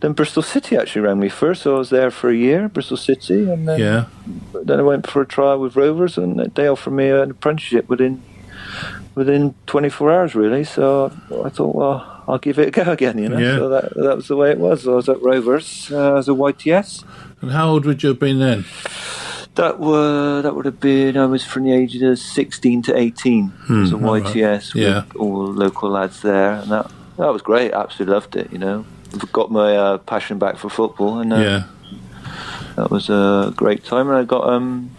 then 0.00 0.12
Bristol 0.12 0.44
City 0.44 0.76
actually 0.76 1.02
rang 1.02 1.18
me 1.18 1.28
first, 1.28 1.62
so 1.62 1.74
I 1.74 1.78
was 1.78 1.90
there 1.90 2.12
for 2.12 2.30
a 2.30 2.34
year, 2.36 2.68
Bristol 2.68 2.96
City, 2.96 3.50
and 3.50 3.66
then, 3.66 3.80
Yeah. 3.80 4.04
then 4.64 4.78
I 4.78 4.82
went 4.82 5.08
for 5.08 5.20
a 5.22 5.26
trial 5.26 5.58
with 5.58 5.74
Rovers, 5.74 6.16
and 6.16 6.38
they 6.54 6.68
offered 6.68 6.92
me 6.92 7.10
an 7.10 7.32
apprenticeship 7.32 7.88
within 7.88 8.22
within 9.14 9.54
24 9.66 10.12
hours, 10.12 10.34
really. 10.34 10.64
So 10.64 11.12
I 11.44 11.48
thought, 11.48 11.74
well, 11.74 12.22
I'll 12.28 12.38
give 12.38 12.58
it 12.58 12.68
a 12.68 12.70
go 12.70 12.90
again, 12.92 13.18
you 13.18 13.28
know. 13.28 13.38
Yeah. 13.38 13.56
So 13.56 13.68
that 13.70 13.94
that 13.94 14.16
was 14.16 14.28
the 14.28 14.36
way 14.36 14.50
it 14.50 14.58
was. 14.58 14.86
I 14.86 14.92
was 14.92 15.08
at 15.08 15.20
Rovers 15.22 15.90
uh, 15.92 16.16
as 16.16 16.28
a 16.28 16.32
YTS. 16.32 17.04
And 17.40 17.50
how 17.52 17.68
old 17.70 17.84
would 17.86 18.02
you 18.02 18.08
have 18.10 18.18
been 18.18 18.38
then? 18.38 18.64
That 19.54 19.80
were 19.80 20.40
that 20.42 20.54
would 20.54 20.66
have 20.66 20.78
been 20.80 21.16
I 21.16 21.26
was 21.26 21.44
from 21.44 21.64
the 21.64 21.72
age 21.72 22.00
of 22.00 22.18
16 22.18 22.82
to 22.82 22.96
18 22.96 23.52
as 23.52 23.92
a 23.92 23.96
Hmm, 23.96 24.04
all 24.04 24.12
right. 24.14 24.22
YTS 24.22 24.74
with 24.74 24.82
Yeah. 24.84 25.02
all 25.16 25.46
local 25.52 25.90
lads 25.90 26.22
there, 26.22 26.52
and 26.52 26.70
that 26.70 26.90
that 27.16 27.32
was 27.32 27.42
great. 27.42 27.72
Absolutely 27.72 28.14
loved 28.14 28.36
it. 28.36 28.52
You 28.52 28.58
know, 28.58 28.84
got 29.32 29.50
my 29.50 29.76
uh, 29.76 29.98
passion 29.98 30.38
back 30.38 30.58
for 30.58 30.68
football, 30.70 31.18
and 31.18 31.32
uh, 31.32 31.36
yeah. 31.38 31.62
that 32.76 32.90
was 32.90 33.08
a 33.10 33.52
great 33.56 33.84
time. 33.84 34.08
And 34.08 34.16
I 34.18 34.24
got 34.24 34.48
um, 34.48 34.90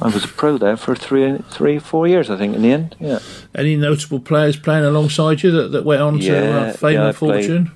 I 0.00 0.08
was 0.08 0.24
a 0.24 0.28
pro 0.28 0.58
there 0.58 0.76
for 0.76 0.94
three, 0.94 1.38
three, 1.50 1.78
four 1.78 2.06
years, 2.06 2.30
I 2.30 2.36
think. 2.36 2.54
In 2.54 2.62
the 2.62 2.72
end, 2.72 2.94
yeah. 3.00 3.18
Any 3.54 3.76
notable 3.76 4.20
players 4.20 4.56
playing 4.56 4.84
alongside 4.84 5.42
you 5.42 5.50
that, 5.50 5.72
that 5.72 5.84
went 5.84 6.00
on 6.02 6.18
to 6.20 6.24
Yeah, 6.24 6.56
uh, 6.58 6.72
fame 6.72 6.94
yeah, 6.94 7.04
I 7.04 7.08
and 7.08 7.16
fortune? 7.16 7.70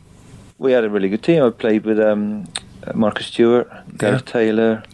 We 0.58 0.72
had 0.72 0.84
a 0.84 0.90
really 0.90 1.08
good 1.08 1.22
team. 1.22 1.42
I 1.42 1.50
played 1.50 1.84
with 1.84 1.98
um, 1.98 2.46
Marcus 2.94 3.26
Stewart, 3.26 3.68
Gareth 3.98 4.24
Taylor, 4.26 4.84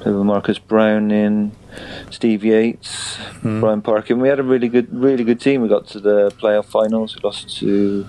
played 0.00 0.14
with 0.14 0.24
Marcus 0.26 0.58
Browning, 0.58 1.52
Steve 2.10 2.44
Yates, 2.44 3.16
Hmm. 3.40 3.60
Brian 3.60 3.80
Parkin. 3.80 4.20
We 4.20 4.28
had 4.28 4.38
a 4.38 4.42
really 4.42 4.68
good, 4.68 4.88
really 4.92 5.24
good 5.24 5.40
team. 5.40 5.62
We 5.62 5.68
got 5.68 5.86
to 5.88 6.00
the 6.00 6.30
playoff 6.38 6.66
finals. 6.66 7.16
We 7.16 7.22
lost 7.24 7.56
to 7.60 8.06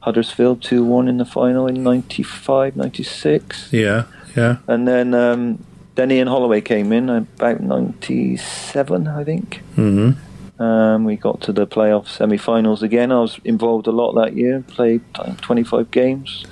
Huddersfield 0.00 0.62
two 0.62 0.82
one 0.84 1.06
in 1.08 1.18
the 1.18 1.26
final 1.26 1.66
in 1.66 1.82
95, 1.82 2.76
96. 2.76 3.72
Yeah. 3.72 4.04
Yeah. 4.36 4.58
and 4.68 4.86
then 4.88 5.12
um, 5.12 5.64
then 6.00 6.10
Ian 6.10 6.28
Holloway 6.28 6.62
came 6.62 6.92
in 6.92 7.10
about 7.10 7.60
ninety 7.60 8.36
seven, 8.38 9.06
I 9.06 9.22
think. 9.22 9.62
Mm-hmm. 9.76 10.62
Um, 10.62 11.04
we 11.04 11.16
got 11.16 11.40
to 11.42 11.52
the 11.52 11.66
playoff 11.66 12.08
semi-finals 12.08 12.82
again. 12.82 13.12
I 13.12 13.20
was 13.20 13.38
involved 13.44 13.86
a 13.86 13.92
lot 13.92 14.12
that 14.12 14.34
year. 14.34 14.62
Played 14.68 15.02
25 15.14 15.90
games. 15.90 16.44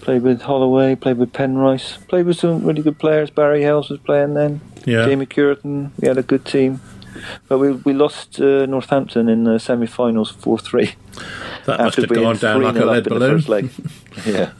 Played 0.00 0.22
with 0.22 0.40
Holloway. 0.40 0.94
Played 0.94 1.18
with 1.18 1.34
Penrice. 1.34 1.98
Played 2.08 2.24
with 2.24 2.38
some 2.38 2.64
really 2.64 2.80
good 2.80 2.98
players. 2.98 3.28
Barry 3.28 3.60
Hayles 3.60 3.90
was 3.90 4.00
playing 4.00 4.32
then. 4.32 4.62
Yeah. 4.86 5.04
Jamie 5.04 5.26
Cureton. 5.26 5.90
We 6.00 6.08
had 6.08 6.16
a 6.16 6.22
good 6.22 6.46
team. 6.46 6.80
But 7.48 7.58
we 7.58 7.72
we 7.72 7.92
lost 7.92 8.40
uh, 8.40 8.64
Northampton 8.64 9.28
in 9.28 9.44
the 9.44 9.58
semi-finals 9.58 10.30
four 10.30 10.58
three. 10.58 10.94
That 11.66 11.80
must 11.80 11.96
have 11.96 12.08
gone 12.08 12.36
down 12.36 12.62
like 12.62 12.76
a 12.76 12.86
lead 12.86 13.04
balloon. 13.04 13.40
leg. 13.40 13.70
yeah. 14.26 14.52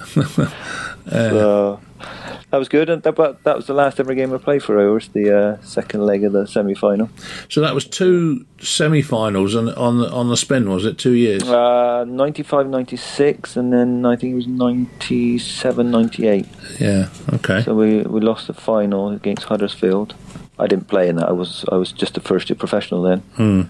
so 1.05 1.81
that 2.51 2.59
was 2.59 2.69
good, 2.69 2.89
and 2.89 3.03
that, 3.03 3.15
but 3.15 3.43
that 3.45 3.57
was 3.57 3.67
the 3.67 3.75
last 3.75 4.01
ever 4.01 4.15
game 4.15 4.33
I 4.33 4.39
played 4.39 4.63
for 4.63 4.77
Rovers. 4.77 5.09
The 5.09 5.39
uh, 5.39 5.63
second 5.63 6.05
leg 6.05 6.25
of 6.25 6.33
the 6.33 6.47
semi-final. 6.47 7.11
So 7.49 7.61
that 7.61 7.75
was 7.75 7.85
two 7.85 8.47
semi-finals 8.61 9.55
on 9.55 9.69
on 9.71 9.99
the, 9.99 10.11
on 10.11 10.29
the 10.29 10.37
spin, 10.37 10.69
was 10.69 10.85
it? 10.85 10.99
Two 10.99 11.13
years. 11.13 11.43
Uh, 11.43 12.05
95, 12.05 12.69
96, 12.69 13.57
and 13.57 13.73
then 13.73 14.05
I 14.07 14.17
think 14.17 14.33
it 14.33 14.37
was 14.37 14.47
97, 14.47 15.91
98. 15.91 16.47
yeah. 16.81 17.09
Okay. 17.35 17.63
So 17.63 17.75
we, 17.75 18.03
we 18.03 18.21
lost 18.21 18.47
the 18.47 18.55
final 18.55 19.11
against 19.11 19.45
Huddersfield. 19.45 20.15
I 20.59 20.67
didn't 20.67 20.89
play 20.89 21.09
in 21.09 21.17
that. 21.17 21.29
I 21.29 21.33
was 21.33 21.65
I 21.71 21.77
was 21.77 21.93
just 21.93 22.17
a 22.17 22.21
first 22.21 22.51
year 22.51 22.57
professional 22.57 23.03
then. 23.03 23.21
Hmm. 23.37 23.63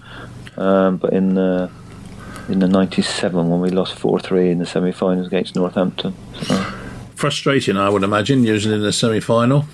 Um, 0.61 0.97
but 0.97 1.13
in 1.13 1.35
the 1.35 1.71
in 2.49 2.61
the 2.61 2.69
97 2.69 3.49
when 3.49 3.61
we 3.61 3.69
lost 3.69 3.95
4-3 3.97 4.51
in 4.51 4.59
the 4.59 4.67
semi-finals 4.67 5.27
against 5.27 5.55
Northampton. 5.55 6.15
So, 6.43 6.55
Frustrating, 7.19 7.77
I 7.77 7.89
would 7.89 8.05
imagine, 8.05 8.45
usually 8.45 8.77
in 8.77 8.83
the 8.83 8.93
semi-final. 8.93 9.65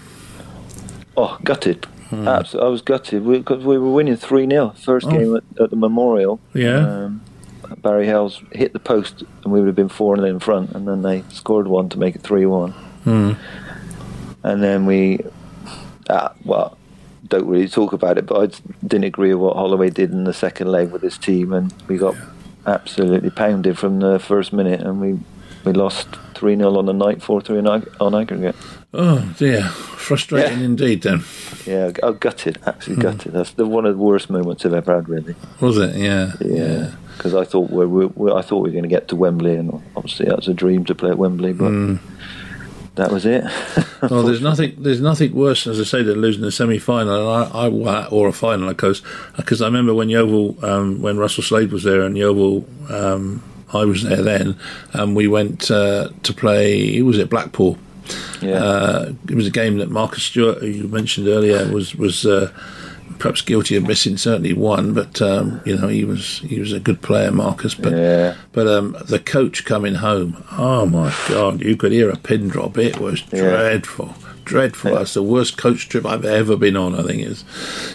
oh, 1.15 1.39
gutted. 1.45 1.87
Absolutely, 2.11 2.67
I 2.67 2.71
was 2.71 2.81
gutted 2.81 3.27
because 3.27 3.63
we, 3.63 3.77
were 3.77 3.91
winning 3.93 4.17
3-0 4.17 4.79
first 4.79 5.07
Oh. 5.07 5.11
game 5.11 5.37
at, 5.37 5.43
at 5.61 5.69
the 5.69 5.77
Memorial. 5.77 6.41
Yeah. 6.55 6.79
Um, 7.05 7.21
Barry 7.83 8.07
Hayles 8.07 8.41
hit 8.53 8.73
the 8.73 8.79
post 8.79 9.25
and 9.43 9.53
we 9.53 9.61
would 9.61 9.67
have 9.67 9.77
been 9.77 9.91
4 9.91 10.17
0 10.17 10.27
in 10.27 10.39
front 10.41 10.73
and 10.73 10.89
then 10.89 11.03
they 11.03 11.23
scored 11.29 11.69
one 11.69 11.91
to 11.91 11.99
make 11.99 12.15
it 12.17 12.23
3-1. 12.23 12.73
Hmm. 13.05 13.33
and 14.43 14.63
then 14.63 14.87
we, 14.87 15.21
uh, 16.09 16.31
well, 16.47 16.79
don't 17.29 17.47
really 17.47 17.69
talk 17.69 17.93
about 17.93 18.17
it, 18.17 18.25
but 18.25 18.41
I 18.41 18.71
didn't 18.87 19.05
agree 19.05 19.35
with 19.35 19.43
what 19.43 19.57
Holloway 19.57 19.91
did 19.91 20.13
in 20.13 20.25
the 20.25 20.33
second 20.33 20.69
leg 20.69 20.91
with 20.93 21.03
his 21.03 21.19
team, 21.19 21.53
and 21.53 21.75
we 21.89 21.99
got 21.99 22.15
absolutely 22.67 23.29
pounded 23.29 23.79
from 23.79 24.01
the 24.01 24.19
first 24.19 24.51
minute, 24.55 24.81
and 24.81 24.99
we 24.99 25.19
we 25.65 25.73
lost 25.73 26.09
three 26.45 26.57
0 26.57 26.77
on 26.77 26.85
the 26.85 26.93
night, 26.93 27.23
four 27.23 27.41
three 27.41 27.59
on, 27.59 27.67
on 28.01 28.15
aggregate. 28.15 28.55
Oh 28.93 29.35
dear, 29.39 29.63
frustrating 29.65 30.59
Yeah. 30.59 30.65
indeed. 30.67 31.01
Then 31.01 31.25
Yeah, 31.65 31.91
I 32.03 32.13
gutted, 32.13 32.59
absolutely 32.67 33.03
gutted. 33.03 33.33
That's 33.33 33.53
the 33.53 33.65
one 33.65 33.87
of 33.87 33.97
the 33.97 34.03
worst 34.03 34.29
moments 34.29 34.67
I've 34.67 34.75
ever 34.75 34.95
had, 34.97 35.09
really. 35.09 35.35
was 35.59 35.79
it? 35.79 35.97
Yeah. 35.97 36.33
Yeah, 36.45 36.91
because 37.17 37.35
I 37.35 37.45
thought 37.45 37.71
we 37.71 37.87
we 37.87 38.05
we 38.07 38.31
I 38.31 38.43
thought 38.43 38.59
we 38.59 38.69
were 38.69 38.73
going 38.79 38.83
to 38.83 38.91
get 38.91 39.09
to 39.09 39.17
Wembley, 39.17 39.55
and 39.57 39.83
obviously 39.97 40.27
that's 40.27 40.47
a 40.49 40.53
dream 40.53 40.85
to 40.85 40.95
play 40.95 41.09
at 41.11 41.17
Wembley, 41.17 41.55
but. 41.55 41.99
that 42.97 43.11
was 43.11 43.25
it. 43.25 43.43
well, 44.11 44.23
there's 44.23 44.43
nothing. 44.43 44.75
There's 44.79 45.01
nothing 45.01 45.35
worse, 45.35 45.67
as 45.67 45.81
I 45.81 45.85
say, 45.85 46.03
than 46.03 46.21
losing 46.21 46.45
a 46.45 46.51
semi-final 46.51 47.11
and 47.11 47.53
I, 47.55 47.67
I 47.67 48.07
or 48.09 48.29
a 48.29 48.33
final, 48.33 48.69
because 48.69 49.01
because 49.39 49.63
I 49.63 49.67
remember 49.67 49.95
when 49.95 50.11
Yeovil, 50.11 50.63
um, 50.63 51.01
when 51.01 51.17
Russell 51.17 51.43
Slade 51.43 51.73
was 51.73 51.83
there 51.85 52.03
and 52.03 52.17
Yeovil, 52.19 52.67
um, 52.91 53.43
I 53.75 53.85
was 53.85 54.02
there 54.02 54.23
then, 54.23 54.57
and 54.93 55.16
we 55.16 55.26
went 55.28 55.71
uh, 55.71 56.09
to 56.23 56.33
play. 56.33 56.97
It 56.97 57.02
was 57.02 57.19
at 57.19 57.28
Blackpool. 57.31 57.78
Yeah. 58.40 58.62
Uh, 58.62 59.12
it 59.28 59.35
was 59.35 59.47
a 59.47 59.50
game 59.50 59.78
that 59.78 59.90
Marcus 59.90 60.23
Stewart, 60.25 60.59
who 60.59 60.66
you 60.66 60.88
mentioned 60.88 61.28
earlier, 61.28 61.71
was 61.73 61.95
was. 61.95 62.25
Uh, 62.26 62.50
perhaps 63.16 63.43
guilty 63.43 63.76
of 63.76 63.87
missing 63.87 64.16
certainly 64.16 64.52
one, 64.52 64.93
but 64.93 65.23
um, 65.23 65.61
you 65.64 65.76
know 65.76 65.87
he 65.87 66.04
was 66.04 66.38
he 66.40 66.59
was 66.59 66.73
a 66.73 66.81
good 66.81 67.00
player, 67.00 67.31
Marcus. 67.31 67.75
But 67.75 67.93
Yeah. 67.93 68.35
but 68.52 68.66
um, 68.66 68.97
the 69.07 69.21
coach 69.21 69.64
coming 69.64 69.95
home, 69.95 70.43
oh 70.59 70.85
my 70.87 71.14
god, 71.28 71.61
you 71.61 71.76
could 71.76 71.93
hear 71.93 72.11
a 72.11 72.16
pin 72.16 72.49
drop. 72.49 72.76
It 72.76 72.99
was 72.99 73.23
Yeah. 73.33 73.43
dreadful, 73.50 74.14
dreadful. 74.45 74.91
Yeah. 74.93 74.99
That's 74.99 75.15
the 75.15 75.23
worst 75.23 75.57
coach 75.57 75.89
trip 75.89 76.05
I've 76.07 76.25
ever 76.25 76.57
been 76.57 76.77
on. 76.77 76.95
I 76.95 77.03
think 77.03 77.23
is 77.23 77.45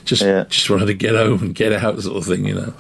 just 0.05 0.21
Yeah. 0.23 0.45
just 0.49 0.69
wanted 0.69 0.87
to 0.87 0.93
get 0.93 1.15
home 1.15 1.41
and 1.41 1.55
get 1.55 1.71
out, 1.73 1.99
sort 2.01 2.17
of 2.17 2.25
thing, 2.25 2.45
you 2.45 2.55
know. 2.55 2.73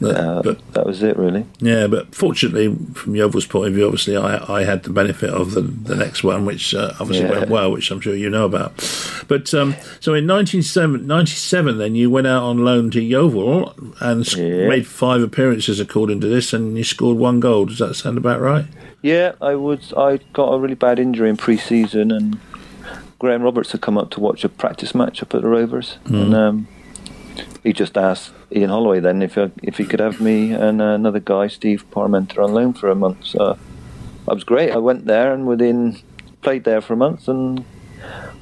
But, 0.00 0.16
Uh, 0.16 0.42
but 0.42 0.72
that 0.72 0.86
was 0.86 1.02
it, 1.02 1.16
really. 1.18 1.44
yeah, 1.60 1.86
but 1.86 2.14
fortunately, 2.14 2.74
from 2.94 3.14
Yeovil's 3.14 3.46
point 3.46 3.68
of 3.68 3.74
view, 3.74 3.84
obviously, 3.86 4.16
I, 4.16 4.60
I 4.60 4.64
had 4.64 4.82
the 4.84 4.90
benefit 4.90 5.30
of 5.30 5.52
the, 5.54 5.60
the 5.60 5.96
next 5.96 6.24
one, 6.24 6.44
which 6.46 6.74
uh, 6.74 6.92
obviously 7.00 7.26
Yeah. 7.26 7.38
went 7.40 7.50
well, 7.50 7.70
which 7.72 7.90
I'm 7.90 8.00
sure 8.00 8.14
you 8.14 8.30
know 8.30 8.44
about. 8.44 8.72
But 9.28 9.52
um, 9.54 9.74
so 10.00 10.14
in 10.14 10.26
1997, 10.26 11.78
then 11.78 11.94
you 11.94 12.10
went 12.10 12.26
out 12.26 12.42
on 12.42 12.64
loan 12.64 12.90
to 12.92 13.00
Yeovil 13.02 13.74
and 14.00 14.26
made 14.36 14.86
five 14.86 15.22
appearances 15.22 15.80
according 15.80 16.20
to 16.20 16.26
this, 16.28 16.52
and 16.52 16.76
you 16.76 16.84
scored 16.84 17.16
one 17.18 17.40
goal. 17.40 17.66
Does 17.66 17.78
that 17.78 17.94
sound 17.94 18.18
about 18.18 18.40
right? 18.40 18.64
Yeah, 19.02 19.32
I 19.40 19.54
was. 19.54 19.92
I 19.96 20.20
got 20.34 20.52
a 20.52 20.58
really 20.58 20.74
bad 20.74 20.98
injury 20.98 21.30
in 21.30 21.36
pre-season, 21.38 22.10
and 22.10 22.38
Graham 23.20 23.42
Roberts 23.42 23.72
had 23.72 23.82
come 23.82 23.98
up 23.98 24.10
to 24.10 24.20
watch 24.20 24.44
a 24.44 24.48
practice 24.48 24.94
match 24.94 25.22
up 25.22 25.34
at 25.34 25.42
the 25.42 25.48
Rovers, 25.48 25.98
hmm. 26.06 26.14
and 26.14 26.34
um, 26.34 26.68
he 27.62 27.72
just 27.72 27.96
asked 27.96 28.32
Ian 28.50 28.70
Holloway 28.70 28.98
then 28.98 29.22
if 29.22 29.36
I, 29.38 29.50
if 29.62 29.76
he 29.76 29.84
could 29.84 30.00
have 30.00 30.20
me 30.20 30.52
and 30.52 30.80
uh, 30.80 30.86
another 30.86 31.20
guy, 31.20 31.46
Steve 31.46 31.84
Parmenter, 31.90 32.42
on 32.42 32.54
loan 32.54 32.72
for 32.72 32.90
a 32.90 32.94
month. 32.94 33.26
So 33.26 33.58
that 34.26 34.34
was 34.34 34.42
great. 34.42 34.72
I 34.72 34.78
went 34.78 35.04
there 35.04 35.32
and 35.32 35.46
within 35.46 36.00
played 36.42 36.64
there 36.64 36.80
for 36.80 36.94
a 36.94 36.96
month, 36.96 37.28
and 37.28 37.64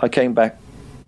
I 0.00 0.08
came 0.08 0.32
back 0.32 0.56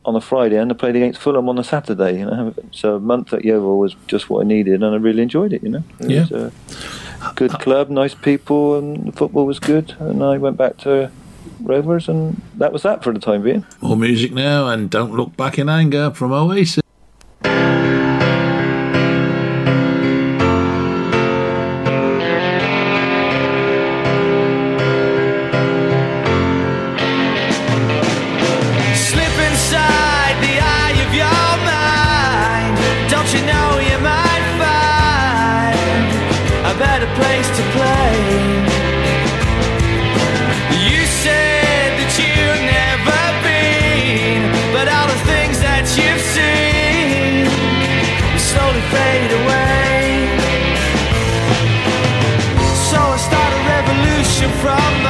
on 0.04 0.16
a 0.16 0.20
Friday 0.20 0.56
and 0.56 0.72
I 0.72 0.74
played 0.74 0.96
against 0.96 1.20
Fulham 1.20 1.48
on 1.48 1.58
a 1.58 1.64
Saturday. 1.64 2.18
You 2.18 2.24
know, 2.26 2.54
so 2.72 2.96
a 2.96 3.00
month 3.00 3.32
at 3.32 3.44
Yeovil 3.44 3.78
was 3.78 3.94
just 4.08 4.28
what 4.28 4.44
I 4.44 4.48
needed, 4.48 4.82
and 4.82 4.94
I 4.94 4.96
really 4.98 5.22
enjoyed 5.22 5.52
it. 5.52 5.62
You 5.62 5.68
know, 5.70 5.84
it 6.00 6.10
Yeah. 6.10 6.20
was 6.22 6.32
a 6.32 6.52
good 7.36 7.52
club, 7.52 7.88
nice 7.88 8.14
people, 8.14 8.76
and 8.78 9.06
the 9.06 9.12
football 9.12 9.46
was 9.46 9.60
good. 9.60 9.94
And 10.00 10.24
I 10.24 10.38
went 10.38 10.56
back 10.56 10.76
to 10.78 11.12
Rovers, 11.62 12.08
and 12.08 12.40
that 12.56 12.72
was 12.72 12.82
that 12.82 13.02
for 13.02 13.12
the 13.12 13.20
time 13.20 13.42
being. 13.42 13.64
More 13.80 13.96
music 13.96 14.32
now, 14.32 14.68
and 14.68 14.90
don't 14.90 15.12
look 15.12 15.36
back 15.36 15.58
in 15.58 15.68
anger 15.68 16.10
from 16.10 16.32
Oasis. 16.32 16.79
From 54.62 55.09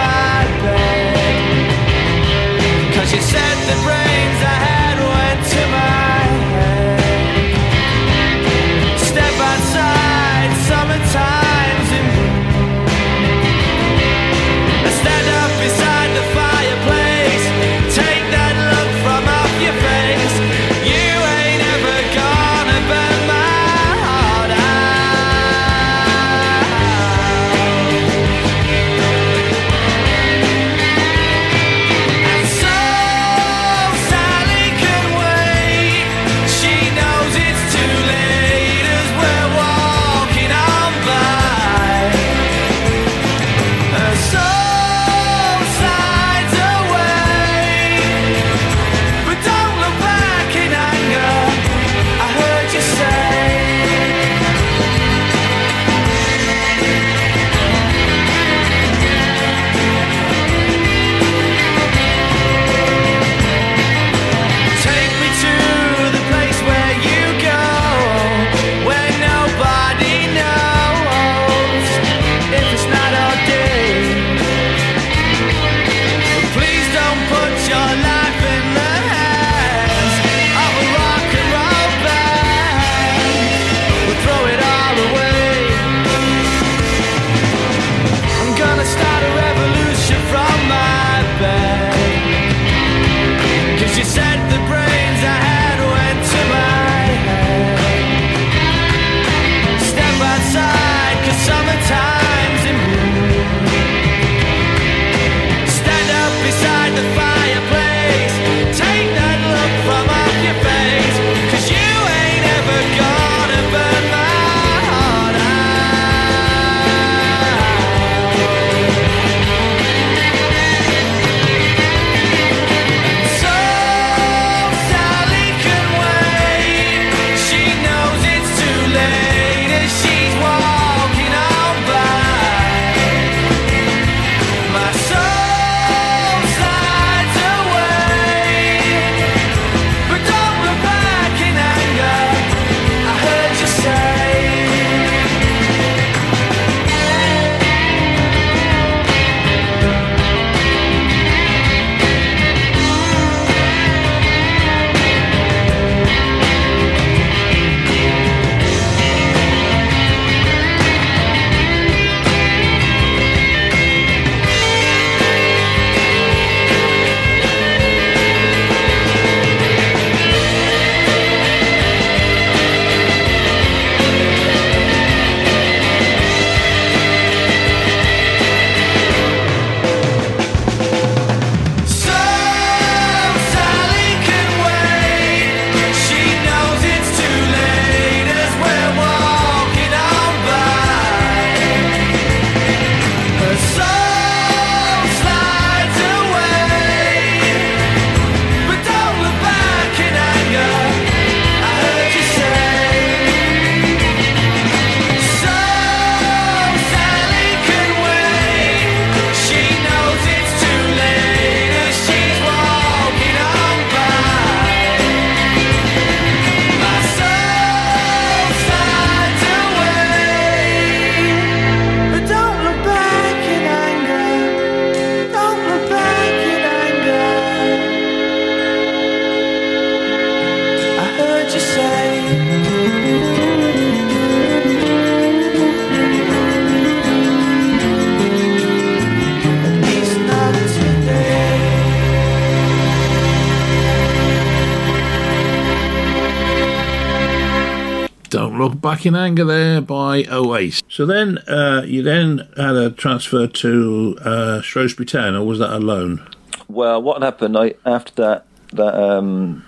back 249.01 249.07
in 249.07 249.17
anger 249.17 249.47
there 249.47 249.81
by 249.81 250.25
Oasis. 250.31 250.83
So 250.91 251.07
then 251.07 251.39
uh, 251.49 251.83
you 251.87 252.03
then 252.03 252.47
had 252.55 252.77
a 252.77 252.91
transfer 252.91 253.47
to 253.47 254.19
uh, 254.21 254.61
Shrewsbury 254.61 255.07
Town, 255.07 255.35
or 255.35 255.47
was 255.47 255.59
that 255.59 255.73
a 255.73 255.79
loan? 255.79 256.21
Well, 256.69 257.01
what 257.01 257.23
happened 257.23 257.57
I, 257.57 257.75
after 257.87 258.13
that 258.17 258.45
that 258.75 258.95
um, 258.95 259.65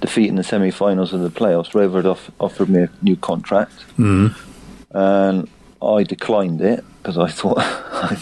defeat 0.00 0.28
in 0.28 0.36
the 0.36 0.44
semi-finals 0.44 1.12
of 1.12 1.20
the 1.20 1.30
playoffs? 1.30 1.74
Rover 1.74 1.98
had 1.98 2.06
off, 2.06 2.30
offered 2.38 2.68
me 2.68 2.82
a 2.82 2.90
new 3.02 3.16
contract, 3.16 3.72
Mm. 3.98 4.36
and 4.92 5.48
I 5.82 6.04
declined 6.04 6.60
it 6.60 6.84
because 7.02 7.18
I 7.18 7.26
thought 7.38 7.58
I 7.58 8.14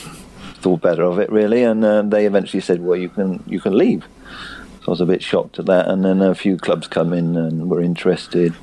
thought 0.62 0.80
better 0.80 1.02
of 1.02 1.18
it 1.18 1.30
really. 1.30 1.62
And 1.62 1.84
uh, 1.84 2.00
they 2.00 2.24
eventually 2.24 2.62
said, 2.62 2.80
"Well, 2.80 2.98
you 2.98 3.10
can 3.10 3.42
you 3.46 3.60
can 3.60 3.76
leave." 3.76 4.06
So 4.80 4.84
I 4.86 4.90
was 4.92 5.02
a 5.02 5.06
bit 5.06 5.22
shocked 5.22 5.58
at 5.58 5.66
that. 5.66 5.88
And 5.88 6.06
then 6.06 6.22
a 6.22 6.34
few 6.34 6.56
clubs 6.56 6.88
come 6.88 7.12
in 7.12 7.36
and 7.36 7.68
were 7.68 7.82
interested, 7.82 8.54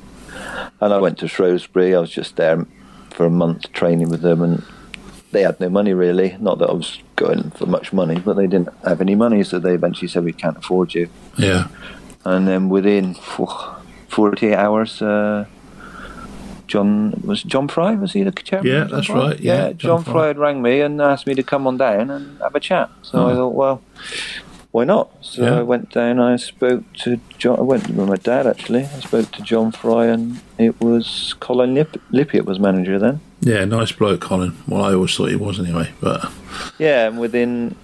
and 0.80 0.92
I 0.92 0.98
went 0.98 1.18
to 1.18 1.28
Shrewsbury. 1.28 1.94
I 1.94 2.00
was 2.00 2.10
just 2.10 2.36
there 2.36 2.66
for 3.10 3.26
a 3.26 3.30
month 3.30 3.72
training 3.72 4.08
with 4.10 4.20
them, 4.22 4.42
and 4.42 4.62
they 5.32 5.42
had 5.42 5.58
no 5.60 5.68
money 5.68 5.92
really. 5.94 6.36
Not 6.40 6.58
that 6.58 6.68
I 6.70 6.72
was 6.72 6.98
going 7.16 7.50
for 7.52 7.66
much 7.66 7.92
money, 7.92 8.18
but 8.18 8.34
they 8.36 8.46
didn't 8.46 8.68
have 8.84 9.00
any 9.00 9.14
money, 9.14 9.42
so 9.44 9.58
they 9.58 9.74
eventually 9.74 10.08
said, 10.08 10.24
"We 10.24 10.32
can't 10.32 10.56
afford 10.58 10.94
you." 10.94 11.08
Yeah. 11.38 11.68
And 12.24 12.46
then 12.48 12.68
within 12.68 13.14
48 13.14 14.54
hours, 14.54 15.00
uh, 15.00 15.44
John 16.66 17.22
was 17.24 17.42
John 17.44 17.68
Fry 17.68 17.94
was 17.94 18.12
he 18.12 18.24
the 18.24 18.32
chairman? 18.32 18.66
Yeah, 18.72 18.84
that's 18.84 19.06
Fry? 19.06 19.16
right, 19.28 19.40
yeah, 19.40 19.68
John, 19.68 19.76
John 19.78 20.02
Fry. 20.04 20.12
Fry. 20.12 20.26
had 20.26 20.38
rang 20.38 20.62
me 20.62 20.80
and 20.80 21.00
asked 21.00 21.26
me 21.26 21.34
to 21.34 21.42
come 21.44 21.66
on 21.68 21.76
down 21.76 22.10
and 22.10 22.40
have 22.40 22.54
a 22.56 22.60
chat. 22.60 22.90
So 23.02 23.28
I 23.28 23.32
Oh. 23.32 23.34
thought, 23.36 23.54
well, 23.54 23.82
why 24.72 24.84
not? 24.84 25.10
So 25.20 25.42
Yeah. 25.44 25.58
I 25.58 25.62
went 25.62 25.90
down. 25.90 26.18
I 26.20 26.36
spoke 26.36 26.84
to 27.04 27.18
John. 27.38 27.58
I 27.58 27.62
went 27.62 27.88
with 27.88 28.08
my 28.08 28.16
dad 28.16 28.46
actually. 28.46 28.82
I 28.84 29.00
spoke 29.00 29.30
to 29.32 29.42
John 29.42 29.72
Fry, 29.72 30.06
and 30.06 30.40
it 30.58 30.80
was 30.80 31.34
Colin 31.40 31.74
Lip- 31.74 32.00
Lippiatt 32.12 32.44
was 32.44 32.58
manager 32.58 32.98
then. 32.98 33.20
Yeah, 33.40 33.64
nice 33.64 33.92
bloke, 33.92 34.20
Colin. 34.20 34.56
Well, 34.66 34.82
I 34.82 34.94
always 34.94 35.14
thought 35.14 35.30
he 35.30 35.36
was 35.36 35.58
anyway, 35.60 35.90
but 36.00 36.30
Yeah, 36.78 37.08
and 37.08 37.18
within 37.20 37.74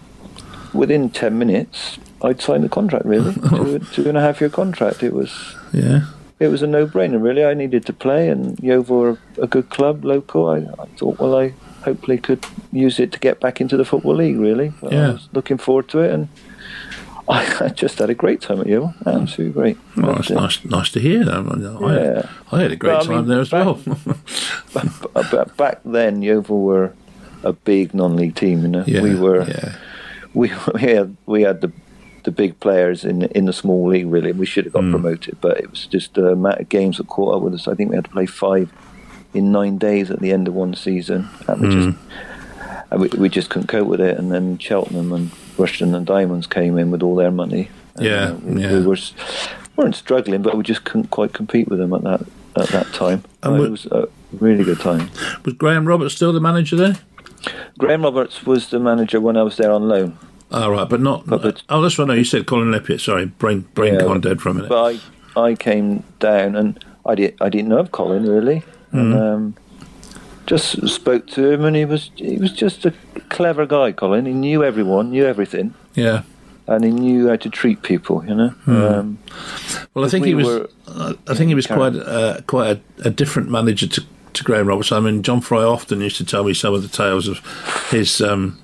within 0.72 1.10
ten 1.10 1.38
minutes, 1.38 1.98
I'd 2.22 2.40
signed 2.40 2.64
the 2.64 2.68
contract. 2.68 3.04
Really, 3.04 3.34
two, 3.48 3.78
two 3.92 4.08
and 4.08 4.16
a 4.18 4.20
half 4.20 4.40
year 4.40 4.50
contract. 4.50 5.02
It 5.02 5.12
was 5.12 5.54
yeah. 5.72 6.06
it 6.40 6.48
was 6.48 6.60
a 6.62 6.66
no-brainer 6.66 7.22
really 7.22 7.44
i 7.44 7.54
needed 7.54 7.86
to 7.86 7.92
play 7.92 8.28
and 8.28 8.58
yeovil 8.58 8.98
were 8.98 9.18
a 9.40 9.46
good 9.46 9.70
club 9.70 10.04
local 10.04 10.48
I, 10.50 10.56
I 10.82 10.86
thought 10.98 11.18
well 11.20 11.36
i 11.38 11.54
hopefully 11.84 12.18
could 12.18 12.44
use 12.72 12.98
it 12.98 13.12
to 13.12 13.18
get 13.20 13.38
back 13.40 13.60
into 13.60 13.76
the 13.76 13.84
football 13.84 14.16
league 14.16 14.36
really 14.38 14.72
But 14.80 14.92
Yeah. 14.92 15.08
i 15.10 15.12
was 15.12 15.28
looking 15.32 15.56
forward 15.56 15.88
to 15.90 16.00
it 16.00 16.10
and 16.12 16.28
I, 17.28 17.64
I 17.66 17.68
just 17.68 17.98
had 17.98 18.10
a 18.10 18.14
great 18.14 18.40
time 18.40 18.60
at 18.60 18.66
yeovil 18.66 18.94
absolutely 19.06 19.52
great 19.52 19.78
Well, 19.96 20.18
it's 20.18 20.30
uh, 20.30 20.34
nice, 20.34 20.64
nice 20.64 20.90
to 20.90 21.00
hear. 21.00 21.22
I, 21.30 21.94
Yeah. 21.94 22.28
I 22.50 22.60
had 22.62 22.72
a 22.72 22.76
great 22.76 22.92
Well, 22.92 23.04
time 23.04 23.16
mean, 23.16 23.26
there 23.28 23.40
as 23.40 23.50
back- 23.50 23.64
well. 23.66 23.80
but, 25.30 25.56
back 25.56 25.80
then 25.84 26.22
yeovil 26.22 26.60
were 26.62 26.92
a 27.44 27.52
big 27.52 27.94
non-league 27.94 28.34
team 28.34 28.62
you 28.62 28.68
know 28.68 28.84
yeah, 28.86 29.02
we 29.02 29.14
were 29.14 29.44
Yeah, 29.44 29.74
we, 30.34 30.50
we 30.74 30.80
had 30.80 31.16
we 31.26 31.42
had 31.42 31.60
the 31.60 31.72
the 32.24 32.30
big 32.30 32.58
players 32.60 33.04
in 33.04 33.22
in 33.22 33.46
the 33.46 33.52
small 33.52 33.88
league 33.88 34.06
really. 34.06 34.30
We 34.32 34.46
should 34.46 34.64
have 34.64 34.72
got 34.74 34.84
Mm. 34.84 34.90
promoted, 34.92 35.38
but 35.40 35.58
it 35.58 35.68
was 35.70 35.86
just 35.86 36.14
the 36.14 36.28
amount 36.28 36.60
of 36.60 36.68
games 36.68 36.98
that 36.98 37.08
caught 37.08 37.34
up 37.36 37.42
with 37.42 37.54
us. 37.54 37.66
I 37.66 37.74
think 37.74 37.90
we 37.90 37.96
had 37.96 38.04
to 38.04 38.10
play 38.12 38.26
five 38.26 38.70
in 39.34 39.50
nine 39.50 39.76
days 39.78 40.08
at 40.10 40.20
the 40.20 40.30
end 40.32 40.46
of 40.46 40.54
one 40.54 40.74
season, 40.74 41.28
and 41.48 41.60
we 41.60 41.68
Mm. 41.68 41.72
just 41.82 41.98
and 42.92 43.00
we, 43.00 43.08
we 43.18 43.28
just 43.28 43.48
couldn't 43.50 43.66
cope 43.68 43.88
with 43.88 44.00
it. 44.00 44.18
And 44.18 44.30
then 44.30 44.56
Cheltenham 44.58 45.12
and 45.12 45.30
Rushden 45.56 45.94
and 45.94 46.06
Diamonds 46.06 46.46
came 46.46 46.78
in 46.78 46.90
with 46.90 47.02
all 47.02 47.14
their 47.16 47.30
money. 47.30 47.70
Yeah, 47.98 48.30
uh, 48.30 48.34
we, 48.36 48.62
yeah. 48.62 48.72
we 48.72 48.86
were, 48.86 48.96
weren't 49.76 49.94
struggling, 49.94 50.42
but 50.42 50.56
we 50.56 50.62
just 50.62 50.84
couldn't 50.84 51.10
quite 51.10 51.32
compete 51.32 51.68
with 51.68 51.78
them 51.78 51.92
at 51.92 52.02
that 52.02 52.20
at 52.56 52.68
that 52.68 52.92
time. 52.92 53.22
And 53.42 53.58
Uh, 53.60 53.62
it 53.64 53.70
was 53.70 53.86
a 53.86 54.08
really 54.32 54.64
good 54.64 54.80
time. 54.80 55.10
was 55.44 55.54
Graham 55.54 55.86
Roberts 55.86 56.14
still 56.14 56.32
the 56.32 56.40
manager 56.40 56.76
there? 56.76 56.96
Graham 57.78 58.02
Roberts 58.02 58.44
was 58.46 58.70
the 58.70 58.78
manager 58.78 59.20
when 59.20 59.36
I 59.36 59.42
was 59.42 59.56
there 59.56 59.72
on 59.72 59.88
loan. 59.88 60.16
Oh, 60.50 60.70
right, 60.70 60.88
but 60.88 61.00
not. 61.00 61.26
But- 61.26 61.42
but- 61.42 61.62
oh, 61.70 61.80
that's 61.80 61.98
right. 61.98 62.06
No, 62.08 62.14
you 62.14 62.24
said 62.24 62.46
Colin 62.46 62.70
Lippiatt. 62.70 63.00
Sorry, 63.00 63.26
brain 63.26 63.64
brain 63.74 63.94
Yeah, 63.94 64.00
gone 64.00 64.20
dead 64.20 64.40
for 64.40 64.50
a 64.50 64.54
minute. 64.54 64.68
But 64.68 64.98
I, 65.36 65.40
I 65.48 65.54
came 65.54 66.04
down 66.20 66.56
and 66.56 66.82
I 67.06 67.14
did 67.14 67.34
I 67.40 67.48
didn't 67.48 67.68
know 67.68 67.78
of 67.78 67.90
Colin 67.92 68.28
really, 68.28 68.62
and 68.92 69.14
Mm. 69.14 69.34
um, 69.34 69.54
just 70.46 70.86
spoke 70.88 71.26
to 71.28 71.50
him 71.50 71.64
and 71.64 71.76
he 71.76 71.84
was 71.84 72.10
he 72.16 72.36
was 72.38 72.52
just 72.52 72.84
a 72.86 72.92
clever 73.28 73.66
guy. 73.66 73.92
Colin, 73.92 74.26
he 74.26 74.32
knew 74.32 74.64
everyone, 74.64 75.10
knew 75.10 75.24
everything, 75.26 75.74
yeah. 75.94 76.22
and 76.66 76.84
he 76.84 76.90
knew 76.90 77.28
how 77.28 77.36
to 77.36 77.48
treat 77.50 77.82
people. 77.82 78.24
You 78.26 78.34
know, 78.34 78.48
Hmm. 78.64 78.82
um, 78.82 79.18
Well, 79.94 80.04
I 80.04 80.08
think 80.08 80.22
we 80.24 80.28
he 80.30 80.34
was. 80.34 80.46
were- 80.46 80.68
uh, 80.88 81.14
I 81.28 81.34
think 81.34 81.48
he 81.48 81.54
was 81.54 81.66
quite 81.66 81.94
uh, 81.96 82.40
quite 82.46 82.76
a, 82.98 83.08
a 83.08 83.10
different 83.10 83.50
manager 83.50 83.86
to, 83.86 84.02
to 84.32 84.44
Graham 84.44 84.66
Roberts. 84.66 84.92
I 84.92 85.00
mean, 85.00 85.22
John 85.22 85.40
Fry 85.40 85.62
often 85.62 86.00
used 86.00 86.16
to 86.18 86.24
tell 86.24 86.44
me 86.44 86.54
some 86.54 86.74
of 86.74 86.82
the 86.82 86.88
tales 86.88 87.28
of 87.28 87.38
his 87.90 88.20
um, 88.20 88.58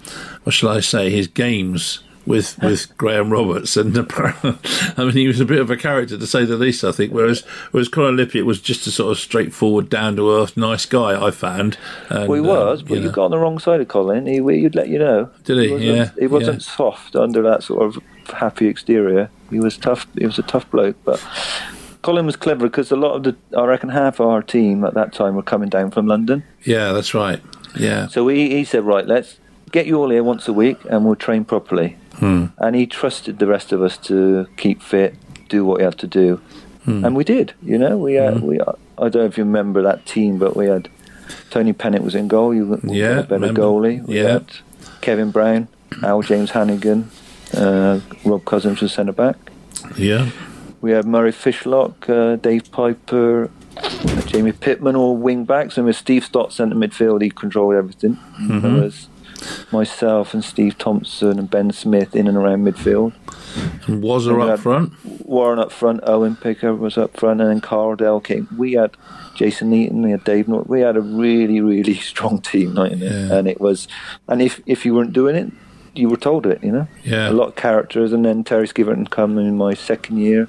what 0.45 0.53
shall 0.55 0.69
I 0.71 0.81
say, 0.81 1.11
his 1.11 1.27
games 1.29 2.01
with 2.29 2.59
with 2.62 2.97
Graham 2.97 3.31
Roberts, 3.31 3.77
and 3.77 3.97
I 3.99 5.05
mean, 5.05 5.12
he 5.12 5.27
was 5.27 5.41
a 5.41 5.45
bit 5.45 5.61
of 5.61 5.71
a 5.71 5.77
character 5.77 6.19
to 6.19 6.27
say 6.27 6.45
the 6.45 6.57
least. 6.57 6.85
I 6.85 6.93
think, 6.93 7.12
whereas 7.12 7.41
whereas 7.73 7.88
Colin 7.88 8.17
Lippiatt 8.17 8.45
was 8.45 8.61
just 8.61 8.87
a 8.87 8.91
sort 8.91 9.11
of 9.12 9.19
straightforward, 9.19 9.88
down 9.88 10.17
to 10.17 10.31
earth, 10.31 10.57
nice 10.57 10.87
guy. 10.87 11.21
I 11.27 11.31
found. 11.31 11.79
And, 12.11 12.29
well, 12.29 12.35
he 12.35 12.41
was, 12.41 12.81
um, 12.83 12.87
but 12.88 12.99
you 12.99 13.05
you 13.05 13.11
got 13.11 13.25
on 13.27 13.31
the 13.31 13.38
wrong 13.38 13.59
side 13.59 13.81
of 13.81 13.88
Colin. 13.88 14.27
He 14.27 14.35
he'd 14.61 14.75
let 14.75 14.88
you 14.88 14.99
know. 14.99 15.31
Did 15.45 15.59
he? 15.59 15.73
wasn't, 15.73 15.97
Yeah, 15.97 16.11
He 16.19 16.27
wasn't 16.27 16.62
yeah. 16.62 16.69
soft 16.77 17.17
under 17.17 17.43
that 17.43 17.62
sort 17.62 17.83
of 17.83 18.03
happy 18.33 18.67
exterior. 18.69 19.31
He 19.51 19.59
was 19.61 19.77
tough. 19.77 20.07
He 20.17 20.27
was 20.27 20.38
a 20.38 20.43
tough 20.43 20.71
bloke, 20.71 20.97
but. 21.05 21.25
Colin 22.01 22.27
was 22.27 22.37
clever 22.37 22.69
because 22.69 22.93
a 22.93 22.97
lot 22.97 23.17
of 23.17 23.23
the, 23.25 23.37
I 23.59 23.64
reckon 23.64 23.88
half 23.88 24.21
of 24.21 24.29
our 24.29 24.41
team 24.41 24.85
at 24.85 24.95
that 24.95 25.12
time 25.12 25.35
were 25.35 25.43
coming 25.43 25.69
down 25.69 25.91
from 25.91 26.07
London. 26.07 26.45
Yeah, 26.62 26.93
that's 26.93 27.12
right. 27.12 27.43
Yeah, 27.77 28.07
So 28.07 28.29
he, 28.29 28.51
he 28.51 28.64
said, 28.64 28.85
right, 28.85 29.05
let's 29.05 29.38
get 29.73 29.87
you 29.87 29.97
all 29.97 30.11
here 30.11 30.23
once 30.23 30.49
a 30.49 30.53
week 30.53 30.79
and 30.88 31.05
we'll 31.05 31.17
train 31.17 31.45
properly. 31.45 31.97
Hmm. 32.19 32.47
And 32.59 32.75
he 32.77 32.87
trusted 32.87 33.39
the 33.39 33.47
rest 33.47 33.73
of 33.73 33.83
us 33.83 33.97
to 34.09 34.47
keep 34.57 34.83
fit, 34.83 35.15
do 35.49 35.65
what 35.65 35.79
we 35.79 35.85
had 35.85 35.99
to 35.99 36.07
do. 36.07 36.41
Hmm. 36.85 37.05
And 37.05 37.17
we 37.17 37.25
did, 37.25 37.53
you 37.63 37.79
know. 37.79 37.97
We 37.99 38.15
had, 38.15 38.41
we 38.41 38.61
I 38.61 38.65
don't 39.09 39.15
know 39.15 39.25
if 39.25 39.39
you 39.39 39.45
remember 39.45 39.83
that 39.83 40.07
team, 40.07 40.39
but 40.39 40.57
we 40.57 40.67
had 40.67 40.89
Tony 41.51 41.73
Pennock 41.73 42.03
was 42.03 42.15
in 42.15 42.29
goal. 42.29 42.55
You 42.55 42.81
Yeah, 42.85 43.23
better 43.23 43.35
remember. 43.35 43.61
goalie. 43.61 44.07
We 44.07 44.17
Yeah. 44.23 44.41
Kevin 45.01 45.31
Brown, 45.31 45.69
Al 46.03 46.23
James 46.23 46.51
Hannigan, 46.51 47.11
uh, 47.57 48.01
Rob 48.25 48.45
Cousins 48.45 48.81
was 48.81 48.93
centre 48.93 49.13
back. 49.13 49.37
yeah, 49.97 50.27
We 50.81 50.91
had 50.93 51.05
Murray 51.07 51.33
Fishlock, 51.33 52.09
uh, 52.09 52.37
Dave 52.37 52.71
Piper, 52.73 53.51
Jamie 54.27 54.53
Pittman, 54.53 54.97
all 54.97 55.17
wing 55.17 55.45
backs, 55.45 55.77
and 55.77 55.87
with 55.87 55.97
Steve 55.97 56.25
Stott 56.25 56.53
centre 56.53 56.75
midfield, 56.77 57.23
he 57.23 57.31
controlled 57.31 57.75
everything. 57.75 58.19
There 58.41 58.83
was 58.83 59.09
myself 59.72 60.35
and 60.35 60.44
Steve 60.44 60.77
Thompson 60.79 61.38
and 61.38 61.51
Ben 61.51 61.70
Smith 61.72 62.14
in 62.16 62.27
and 62.27 62.37
around 62.37 62.64
midfield. 62.64 63.12
and 63.87 64.03
And 64.05 64.42
up 64.51 64.61
front. 64.61 64.92
Warren 65.27 65.59
up 65.59 65.72
front, 65.72 66.01
Owen 66.05 66.37
Pickard 66.37 66.79
was 66.79 66.96
up 66.98 67.16
front, 67.16 67.40
and 67.40 67.51
then 67.51 67.61
Carl 67.61 67.96
Dell 67.96 68.20
came. 68.20 68.48
We 68.57 68.72
had 68.74 68.96
Jason 69.35 69.72
Eaton, 69.72 70.03
we 70.03 70.11
had 70.11 70.24
Dave 70.24 70.48
North. 70.48 70.66
We 70.68 70.81
had 70.81 70.96
a 70.96 71.01
really, 71.01 71.61
really 71.61 71.94
strong 72.12 72.40
team 72.40 72.74
night 72.74 72.92
in 72.92 73.03
it, 73.03 73.11
Yeah. 73.12 73.37
and 73.38 73.48
it 73.48 73.61
was. 73.61 73.88
And 74.29 74.40
if 74.42 74.61
if 74.66 74.85
you 74.85 74.94
weren't 74.94 75.12
doing 75.12 75.37
it, 75.37 75.51
you 75.94 76.09
were 76.09 76.16
told 76.16 76.46
it. 76.46 76.62
You 76.62 76.72
know, 76.72 76.88
Yeah. 77.05 77.31
a 77.31 77.33
lot 77.33 77.48
of 77.48 77.55
characters, 77.57 78.12
and 78.12 78.24
then 78.24 78.44
Terry 78.44 78.66
Skiverton 78.68 79.09
come 79.11 79.38
in 79.38 79.57
my 79.57 79.74
second 79.74 80.18
year, 80.18 80.48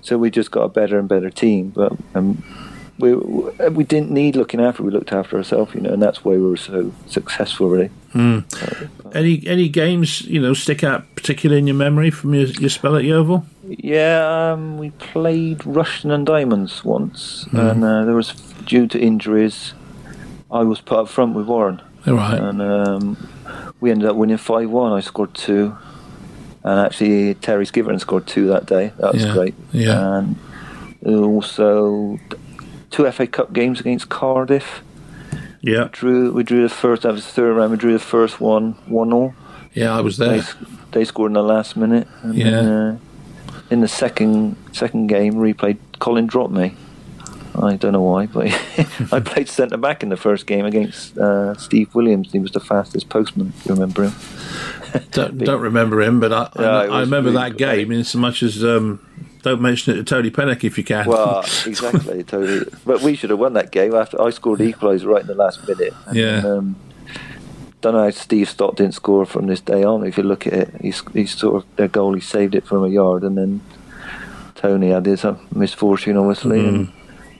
so 0.00 0.18
we 0.18 0.30
just 0.30 0.50
got 0.50 0.62
a 0.62 0.68
better 0.68 0.98
and 0.98 1.08
better 1.08 1.30
team. 1.30 1.72
But 1.74 1.92
um, 2.14 2.42
we 3.02 3.14
we 3.68 3.84
didn't 3.84 4.10
need 4.10 4.36
looking 4.36 4.60
after; 4.60 4.82
we 4.82 4.90
looked 4.90 5.12
after 5.12 5.36
ourselves, 5.36 5.74
you 5.74 5.80
know, 5.82 5.92
and 5.92 6.00
that's 6.00 6.24
why 6.24 6.32
we 6.32 6.42
were 6.50 6.56
so 6.56 6.92
successful, 7.08 7.68
really. 7.68 7.90
Any 9.14 9.42
any 9.46 9.68
games 9.68 10.22
you 10.22 10.40
know 10.40 10.54
stick 10.54 10.82
out 10.84 11.02
particularly 11.16 11.58
in 11.58 11.66
your 11.66 11.76
memory 11.76 12.10
from 12.10 12.32
your, 12.34 12.46
your 12.46 12.70
spell 12.70 12.96
at 12.96 13.04
Yeovil? 13.04 13.44
Yeah, 13.68 14.52
um, 14.52 14.78
we 14.78 14.90
played 14.90 15.58
Rushden 15.58 16.10
and 16.12 16.24
Diamonds 16.26 16.84
once, 16.84 17.46
and 17.52 17.84
uh, 17.84 18.04
there 18.04 18.14
was 18.14 18.32
due 18.66 18.86
to 18.88 18.98
injuries. 18.98 19.74
I 20.50 20.62
was 20.62 20.80
put 20.80 20.98
up 20.98 21.08
front 21.08 21.34
with 21.34 21.46
Warren, 21.46 21.80
All 22.06 22.14
right. 22.14 22.38
and 22.38 22.60
um, 22.62 23.16
we 23.80 23.90
ended 23.90 24.08
up 24.08 24.16
winning 24.16 24.36
five 24.38 24.70
one. 24.70 24.92
I 24.92 25.00
scored 25.00 25.34
two, 25.34 25.76
and 26.62 26.80
actually 26.86 27.34
Terry 27.34 27.64
Skiverton 27.66 27.98
scored 28.00 28.26
two 28.26 28.46
that 28.48 28.66
day. 28.66 28.92
That 28.98 29.14
was 29.14 29.24
Yeah, 29.24 29.32
great. 29.34 29.54
yeah. 29.72 30.18
and 30.18 30.36
also 31.04 32.18
two 32.92 33.10
FA 33.10 33.26
Cup 33.26 33.52
games 33.52 33.80
against 33.80 34.08
Cardiff. 34.08 34.82
yeah, 35.60 35.88
Drew. 35.90 36.30
We 36.32 36.44
drew 36.44 36.62
the 36.62 36.68
first. 36.68 37.02
That 37.02 37.12
was 37.12 37.24
the 37.26 37.32
third 37.32 37.54
round. 37.56 37.72
We 37.72 37.76
drew 37.76 37.92
the 37.92 37.98
first 37.98 38.40
one 38.40 38.72
one 38.86 39.12
all. 39.12 39.34
yeah, 39.74 39.96
I 39.96 40.00
was 40.00 40.16
there. 40.18 40.34
s- 40.34 40.54
they 40.92 41.04
scored 41.04 41.30
in 41.30 41.34
the 41.34 41.42
last 41.42 41.76
minute. 41.76 42.06
And 42.22 42.34
Yeah. 42.34 42.50
Then, 42.50 42.68
uh, 42.68 42.98
in 43.70 43.80
the 43.80 43.88
second 43.88 44.56
second 44.72 45.06
game, 45.08 45.34
replayed. 45.34 45.78
Colin 45.98 46.26
dropped 46.26 46.52
me. 46.52 46.74
I 47.54 47.76
don't 47.76 47.92
know 47.92 48.00
why, 48.02 48.26
but 48.26 48.46
I 49.12 49.20
played 49.20 49.46
centre 49.48 49.76
back 49.76 50.02
in 50.02 50.08
the 50.08 50.16
first 50.16 50.46
game 50.46 50.64
against 50.64 51.18
uh, 51.18 51.54
Steve 51.58 51.94
Williams. 51.94 52.32
He 52.32 52.38
was 52.38 52.50
the 52.52 52.60
fastest 52.60 53.08
postman. 53.10 53.52
You 53.66 53.74
remember 53.74 54.04
him? 54.04 54.14
Don't, 55.12 55.38
don't 55.38 55.60
remember 55.62 56.02
him, 56.02 56.20
but 56.20 56.32
I, 56.34 56.50
I, 56.56 56.84
I 56.86 57.00
remember 57.00 57.30
really 57.30 57.50
that 57.50 57.56
game 57.56 57.90
in 57.92 58.04
so 58.04 58.18
much 58.18 58.42
as 58.42 58.62
um, 58.62 59.00
Don't 59.42 59.60
mention 59.60 59.94
it 59.94 59.96
to 59.96 60.04
Tony 60.04 60.30
Pennock 60.30 60.62
if 60.62 60.78
you 60.78 60.84
can. 60.84 61.06
Well, 61.06 61.40
exactly, 61.66 62.22
Tony. 62.22 62.64
But 62.86 63.02
we 63.02 63.16
should 63.16 63.30
have 63.30 63.38
won 63.38 63.54
that 63.54 63.72
game 63.72 63.94
after 63.94 64.20
I 64.20 64.30
scored 64.30 64.60
the 64.60 64.72
equaliser 64.72 65.06
right 65.06 65.20
in 65.20 65.26
the 65.26 65.34
last 65.34 65.66
minute. 65.66 65.92
And, 66.06 66.16
Yeah. 66.16 66.36
Um, 66.44 66.76
don't 67.80 67.94
know 67.94 68.04
how 68.04 68.10
Steve 68.10 68.48
Stott 68.48 68.76
didn't 68.76 68.94
score 68.94 69.26
from 69.26 69.48
this 69.48 69.60
day 69.60 69.82
on. 69.82 70.06
If 70.06 70.16
you 70.16 70.22
look 70.22 70.46
at 70.46 70.52
it, 70.52 70.70
he's, 70.80 71.02
he's 71.12 71.36
sort 71.36 71.56
of 71.56 71.76
their 71.76 71.88
goal. 71.88 72.14
He 72.14 72.20
saved 72.20 72.54
it 72.54 72.64
from 72.64 72.84
a 72.84 72.88
yard, 72.88 73.24
and 73.24 73.36
then 73.36 73.60
Tony 74.54 74.90
had 74.90 75.04
his 75.06 75.24
uh, 75.24 75.36
misfortune, 75.52 76.16
obviously, 76.16 76.60
and 76.60 76.92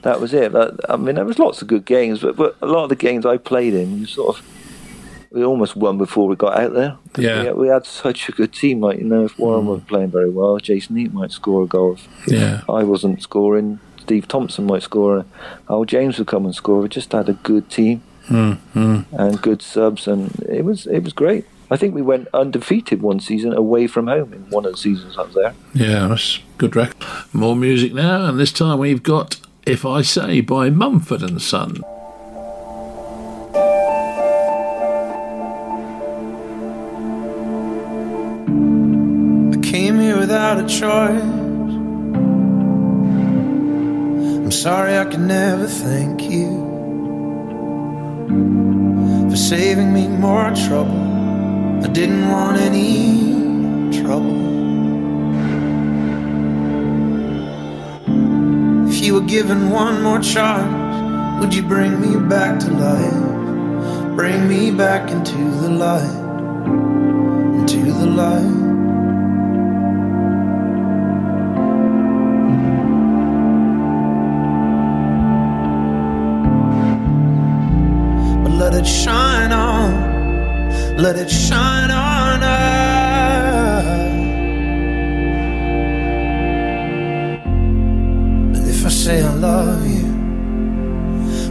that 0.02 0.20
was 0.20 0.34
it. 0.34 0.50
But, 0.50 0.80
I 0.90 0.96
mean, 0.96 1.14
there 1.14 1.24
was 1.24 1.38
lots 1.38 1.62
of 1.62 1.68
good 1.68 1.84
games, 1.84 2.22
but, 2.22 2.34
but 2.34 2.56
a 2.60 2.66
lot 2.66 2.82
of 2.82 2.88
the 2.88 2.96
games 2.96 3.24
I 3.24 3.36
played 3.36 3.72
in, 3.72 4.00
you 4.00 4.06
sort 4.06 4.36
of 4.36 4.44
we 5.32 5.44
almost 5.44 5.76
won 5.76 5.98
before 5.98 6.28
we 6.28 6.36
got 6.36 6.58
out 6.58 6.74
there. 6.74 6.96
Yeah. 7.16 7.40
we, 7.40 7.46
had- 7.46 7.56
we 7.56 7.68
had 7.68 7.86
such 7.86 8.28
a 8.28 8.32
good 8.32 8.52
team. 8.52 8.80
Like 8.80 8.98
you 8.98 9.04
know, 9.04 9.24
if 9.24 9.38
Warren 9.38 9.62
hmm. 9.62 9.68
was 9.68 9.82
playing 9.82 10.10
very 10.10 10.30
well, 10.30 10.58
Jason 10.58 10.96
Heat 10.96 11.12
might 11.12 11.32
score 11.32 11.64
a 11.64 11.66
goal. 11.66 11.94
If 12.26 12.32
yeah. 12.32 12.62
I 12.68 12.84
wasn't 12.84 13.22
scoring. 13.22 13.80
Steve 14.00 14.26
Thompson 14.26 14.66
might 14.66 14.82
score. 14.82 15.24
Al 15.70 15.84
James 15.84 16.18
would 16.18 16.26
come 16.26 16.44
and 16.44 16.54
score. 16.54 16.80
We 16.80 16.88
just 16.88 17.12
had 17.12 17.28
a 17.28 17.34
good 17.34 17.70
team 17.70 18.00
hmm, 18.26 18.52
hmm. 18.52 19.00
and 19.12 19.40
good 19.40 19.62
subs, 19.62 20.08
and 20.08 20.34
it 20.48 20.64
was 20.64 20.86
it 20.86 21.04
was 21.04 21.12
great. 21.12 21.46
I 21.70 21.76
think 21.76 21.94
we 21.94 22.02
went 22.02 22.28
undefeated 22.34 23.00
one 23.00 23.20
season 23.20 23.54
away 23.54 23.86
from 23.86 24.08
home 24.08 24.32
in 24.34 24.50
one 24.50 24.66
of 24.66 24.72
the 24.72 24.78
seasons 24.78 25.16
up 25.16 25.32
there. 25.32 25.54
Yeah, 25.72 26.08
that's 26.08 26.40
good 26.58 26.76
record. 26.76 26.96
More 27.32 27.56
music 27.56 27.94
now, 27.94 28.26
and 28.26 28.38
this 28.38 28.52
time 28.52 28.78
we've 28.78 29.02
got 29.02 29.40
If 29.64 29.86
I 29.86 30.02
Say 30.02 30.40
by 30.42 30.68
Mumford 30.68 31.22
and 31.22 31.40
Son. 31.40 31.80
Choice. 40.66 41.22
I'm 44.44 44.50
sorry 44.50 44.98
I 44.98 45.04
can 45.04 45.26
never 45.26 45.66
thank 45.66 46.22
you 46.22 46.48
for 49.30 49.36
saving 49.36 49.92
me 49.92 50.08
more 50.08 50.50
trouble. 50.66 51.00
I 51.82 51.88
didn't 51.88 52.28
want 52.28 52.58
any 52.58 54.02
trouble. 54.02 54.40
If 58.88 59.04
you 59.04 59.14
were 59.14 59.26
given 59.26 59.70
one 59.70 60.02
more 60.02 60.20
chance, 60.20 61.40
would 61.40 61.54
you 61.54 61.62
bring 61.62 62.00
me 62.00 62.16
back 62.28 62.60
to 62.60 62.70
life? 62.70 64.16
Bring 64.16 64.46
me 64.48 64.70
back 64.70 65.10
into 65.10 65.38
the 65.62 65.70
light, 65.70 66.14
into 67.60 67.92
the 67.92 68.06
light. 68.06 68.61
It 78.82 78.88
shine 78.88 79.52
on, 79.52 80.96
let 80.96 81.16
it 81.16 81.30
shine 81.30 81.90
on 81.90 82.42
us. 82.42 83.86
And 88.56 88.68
if 88.68 88.84
I 88.84 88.88
say 88.88 89.22
I 89.22 89.34
love 89.34 89.86
you, 89.86 90.06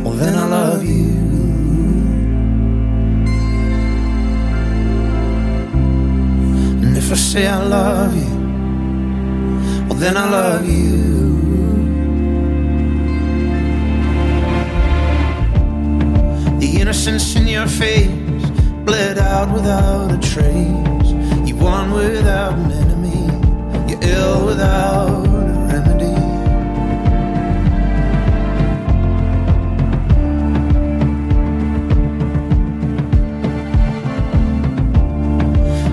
well 0.04 0.14
then 0.14 0.36
I 0.36 0.46
love 0.48 0.84
you. 0.84 1.12
And 6.84 6.98
if 6.98 7.12
I 7.12 7.16
say 7.16 7.48
I 7.48 7.64
love 7.64 8.14
you, 8.14 8.36
well 9.88 10.00
then 10.00 10.18
I 10.18 10.30
love 10.30 10.66
you. 10.68 11.21
Innocence 16.82 17.36
in 17.36 17.48
your 17.48 17.68
face 17.68 18.10
bled 18.86 19.20
out 19.20 19.54
without 19.54 20.12
a 20.12 20.18
trace. 20.18 21.12
You 21.48 21.56
won 21.58 21.92
without 21.92 22.54
an 22.54 22.72
enemy. 22.72 23.22
You're 23.88 24.00
ill 24.02 24.46
without 24.48 25.28
a 25.28 25.30
remedy. 25.70 26.16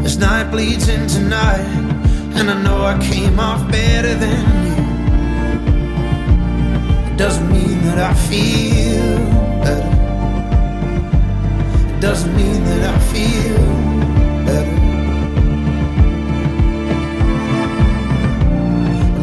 As 0.06 0.16
night 0.16 0.50
bleeds 0.50 0.88
into 0.88 1.20
night, 1.20 1.68
and 2.38 2.50
I 2.50 2.62
know 2.62 2.80
I 2.80 2.96
came 3.10 3.38
off 3.38 3.70
better 3.70 4.14
than 4.14 4.42
you. 4.66 4.72
It 7.12 7.16
doesn't 7.18 7.52
mean 7.52 7.82
that 7.84 7.98
I 7.98 8.14
feel 8.14 9.18
better. 9.62 9.97
Doesn't 12.00 12.34
mean 12.36 12.62
that 12.64 12.94
I 12.94 12.98
feel 13.12 13.58
better. 14.46 14.76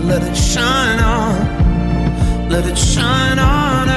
Let 0.06 0.22
it 0.24 0.36
shine 0.36 1.00
on, 1.00 2.50
let 2.50 2.66
it 2.66 2.78
shine 2.78 3.40
on 3.40 3.90
us. 3.90 3.96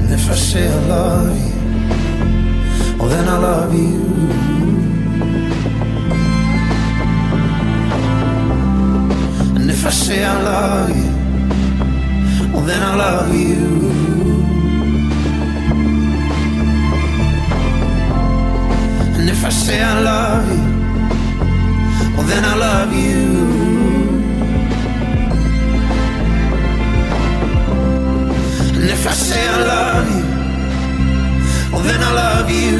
And 0.00 0.10
if 0.12 0.30
I 0.30 0.34
say 0.34 0.68
I 0.68 0.80
love 0.86 1.36
you, 1.36 1.54
well 2.96 3.08
then 3.08 3.28
I 3.28 3.38
love 3.38 3.74
you. 3.74 3.98
And 9.56 9.68
if 9.68 9.84
I 9.84 9.90
say 9.90 10.24
I 10.24 10.42
love 10.42 10.90
you, 10.96 11.07
then 12.66 12.82
I 12.82 12.94
love 12.96 13.34
you. 13.34 13.64
And 19.18 19.28
if 19.28 19.44
I 19.44 19.50
say 19.50 19.82
I 19.82 20.00
love 20.00 20.48
you, 20.56 20.64
well 22.14 22.26
then 22.32 22.44
I 22.44 22.54
love 22.66 22.92
you. 22.92 23.26
And 28.76 28.88
if 28.96 29.06
I 29.06 29.12
say 29.12 29.42
I 29.56 29.58
love 29.72 30.06
you, 30.16 30.24
well 31.72 31.82
then 31.88 32.00
I 32.02 32.12
love 32.22 32.50
you. 32.50 32.77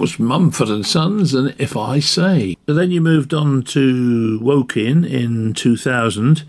Was 0.00 0.18
Mumford 0.18 0.68
and 0.68 0.84
Sons, 0.86 1.34
and 1.34 1.54
If 1.58 1.76
I 1.76 2.00
Say. 2.00 2.56
So 2.66 2.74
then 2.74 2.90
you 2.90 3.00
moved 3.00 3.32
on 3.34 3.62
to 3.64 4.38
Woking 4.40 5.04
in 5.04 5.54
2000. 5.54 6.44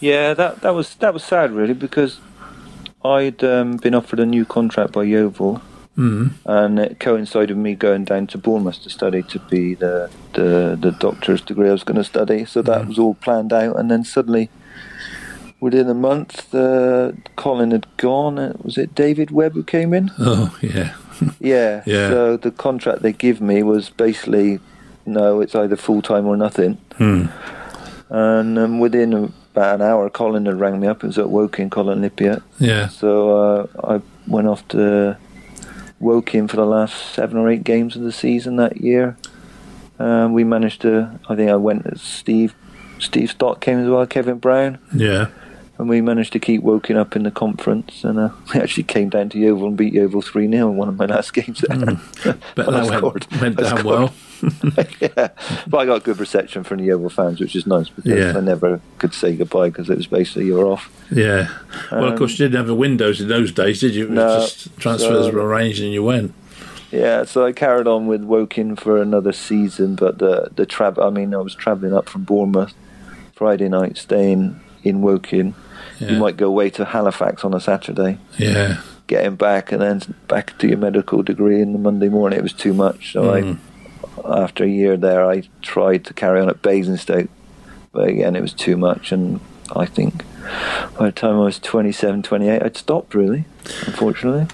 Yeah, 0.00 0.34
that 0.34 0.60
that 0.62 0.74
was 0.74 0.94
that 0.96 1.14
was 1.14 1.22
sad 1.22 1.52
really 1.52 1.74
because 1.74 2.18
I'd 3.04 3.42
um, 3.44 3.76
been 3.76 3.94
offered 3.94 4.18
a 4.20 4.26
new 4.26 4.44
contract 4.44 4.92
by 4.92 5.04
Yeovil, 5.04 5.60
Mm. 5.96 6.30
and 6.46 6.78
it 6.78 6.98
coincided 6.98 7.50
with 7.54 7.62
me 7.62 7.74
going 7.74 8.04
down 8.06 8.26
to 8.28 8.38
Bournemouth 8.38 8.82
to 8.82 8.88
study 8.90 9.22
to 9.24 9.38
be 9.38 9.74
the 9.74 10.08
the, 10.32 10.76
the 10.80 10.90
doctor's 10.90 11.42
degree 11.42 11.68
I 11.68 11.72
was 11.72 11.84
going 11.84 11.98
to 11.98 12.04
study. 12.04 12.46
So 12.46 12.62
that 12.62 12.88
was 12.88 12.98
all 12.98 13.14
planned 13.14 13.52
out, 13.52 13.76
and 13.78 13.90
then 13.90 14.02
suddenly, 14.02 14.48
within 15.60 15.88
a 15.90 15.94
month, 15.94 16.52
uh, 16.54 17.12
Colin 17.36 17.72
had 17.72 17.86
gone. 17.98 18.38
Uh, 18.38 18.54
Was 18.62 18.78
it 18.78 18.94
David 18.94 19.30
Webb 19.30 19.52
who 19.52 19.62
came 19.62 19.92
in? 19.92 20.10
Oh, 20.18 20.56
yeah. 20.62 20.94
Yeah. 21.40 21.82
Yeah. 21.86 22.08
So 22.08 22.36
the 22.36 22.50
contract 22.50 23.02
they 23.02 23.12
give 23.12 23.40
me 23.40 23.62
was 23.62 23.90
basically 23.90 24.60
no, 25.04 25.40
it's 25.40 25.54
either 25.54 25.76
full 25.76 26.02
time 26.02 26.26
or 26.26 26.36
nothing. 26.36 26.74
Hmm. 26.96 27.26
And 28.08 28.58
um, 28.58 28.78
within 28.78 29.32
about 29.52 29.76
an 29.76 29.82
hour, 29.82 30.08
Colin 30.10 30.46
had 30.46 30.60
rang 30.60 30.80
me 30.80 30.86
up. 30.86 31.02
It 31.02 31.06
was 31.06 31.18
at 31.18 31.30
Woking, 31.30 31.70
Colin 31.70 32.02
Lippiatt. 32.02 32.42
Yeah. 32.58 32.88
So 32.88 33.38
uh, 33.38 33.66
I 33.84 34.02
went 34.26 34.48
off 34.48 34.66
to 34.68 35.16
Woking 35.98 36.48
for 36.48 36.56
the 36.56 36.66
last 36.66 37.14
seven 37.14 37.36
or 37.38 37.48
eight 37.48 37.64
games 37.64 37.96
of 37.96 38.02
the 38.02 38.12
season 38.12 38.56
that 38.56 38.78
year. 38.78 39.16
Um, 39.98 40.32
we 40.32 40.44
managed 40.44 40.82
to. 40.82 41.18
I 41.28 41.36
think 41.36 41.50
I 41.50 41.56
went. 41.56 41.98
Steve 41.98 42.54
Steve 42.98 43.30
Stott 43.30 43.60
came 43.60 43.78
as 43.78 43.88
well. 43.88 44.06
Kevin 44.06 44.38
Brown. 44.38 44.78
Yeah. 44.94 45.28
And 45.78 45.88
we 45.88 46.00
managed 46.00 46.32
to 46.34 46.38
keep 46.38 46.62
Woking 46.62 46.96
up 46.98 47.16
in 47.16 47.22
the 47.22 47.30
conference, 47.30 48.04
and 48.04 48.18
uh, 48.18 48.28
we 48.54 48.60
actually 48.60 48.84
came 48.84 49.08
down 49.08 49.30
to 49.30 49.38
Yeovil 49.38 49.68
and 49.68 49.76
beat 49.76 49.94
Yeovil 49.94 50.22
three 50.22 50.48
0 50.48 50.70
in 50.70 50.76
one 50.76 50.88
of 50.88 50.96
my 50.98 51.06
last 51.06 51.32
games 51.32 51.64
there. 51.66 51.78
But 52.54 52.68
I 52.68 52.72
that 52.72 52.84
went, 52.84 52.98
scored. 52.98 53.26
went 53.40 53.56
down 53.56 53.78
scored. 53.78 53.84
well. 53.84 54.14
yeah, 55.00 55.28
but 55.68 55.78
I 55.78 55.86
got 55.86 56.02
good 56.04 56.18
reception 56.18 56.62
from 56.64 56.78
the 56.78 56.84
Yeovil 56.84 57.10
fans, 57.10 57.40
which 57.40 57.56
is 57.56 57.66
nice 57.66 57.88
because 57.88 58.10
Yeah. 58.12 58.36
I 58.36 58.40
never 58.40 58.80
could 58.98 59.14
say 59.14 59.34
goodbye 59.36 59.70
because 59.70 59.88
it 59.88 59.96
was 59.96 60.06
basically 60.06 60.46
you 60.46 60.56
were 60.56 60.66
off. 60.66 60.90
Yeah. 61.10 61.48
Well, 61.90 62.04
of 62.12 62.18
course, 62.18 62.32
you 62.32 62.38
didn't 62.46 62.56
have 62.58 62.66
the 62.66 62.74
windows 62.74 63.20
in 63.20 63.28
those 63.28 63.52
days, 63.52 63.80
did 63.80 63.94
you? 63.94 64.04
It 64.04 64.10
was 64.10 64.16
No. 64.16 64.40
just 64.40 64.76
transfers 64.78 65.26
So- 65.26 65.32
were 65.32 65.46
arranged 65.46 65.80
and 65.82 65.92
you 65.92 66.02
went. 66.02 66.34
Yeah, 66.90 67.24
so 67.24 67.46
I 67.46 67.52
carried 67.52 67.86
on 67.86 68.06
with 68.06 68.22
Woking 68.22 68.76
for 68.76 69.00
another 69.00 69.32
season, 69.32 69.94
but 69.94 70.18
the 70.18 70.50
the 70.54 70.66
trap. 70.66 70.98
I 70.98 71.08
mean, 71.08 71.34
I 71.34 71.38
was 71.38 71.54
travelling 71.54 71.94
up 71.94 72.06
from 72.08 72.24
Bournemouth 72.24 72.74
Friday 73.34 73.68
night, 73.70 73.96
staying 73.96 74.60
in 74.82 75.02
Woking. 75.02 75.54
Yeah. 76.00 76.12
You 76.12 76.18
might 76.18 76.36
go 76.36 76.46
away 76.48 76.70
to 76.70 76.84
Halifax 76.84 77.44
on 77.44 77.54
a 77.54 77.60
Saturday, 77.60 78.18
Yeah. 78.38 78.78
getting 79.06 79.36
back, 79.36 79.72
and 79.72 79.80
then 79.82 80.00
back 80.28 80.56
to 80.58 80.66
your 80.68 80.78
medical 80.78 81.22
degree 81.22 81.60
in 81.60 81.72
the 81.72 81.78
Monday 81.78 82.08
morning. 82.08 82.38
It 82.38 82.42
was 82.42 82.52
too 82.52 82.72
much, 82.74 83.12
so 83.12 83.22
Mm. 83.22 83.58
I, 84.24 84.42
after 84.42 84.64
a 84.64 84.68
year 84.68 84.96
there, 84.96 85.28
I 85.28 85.44
tried 85.62 86.04
to 86.06 86.14
carry 86.14 86.40
on 86.40 86.48
at 86.48 86.62
Basingstoke, 86.62 87.28
but 87.92 88.08
again, 88.08 88.34
it 88.36 88.40
was 88.42 88.52
too 88.52 88.76
much, 88.76 89.12
and 89.12 89.40
I 89.76 89.86
think 89.86 90.24
by 90.98 91.06
the 91.06 91.12
time 91.12 91.36
I 91.36 91.44
was 91.44 91.58
27, 91.58 92.22
28, 92.22 92.62
I'd 92.62 92.76
stopped 92.76 93.14
really, 93.14 93.44
unfortunately. 93.86 94.46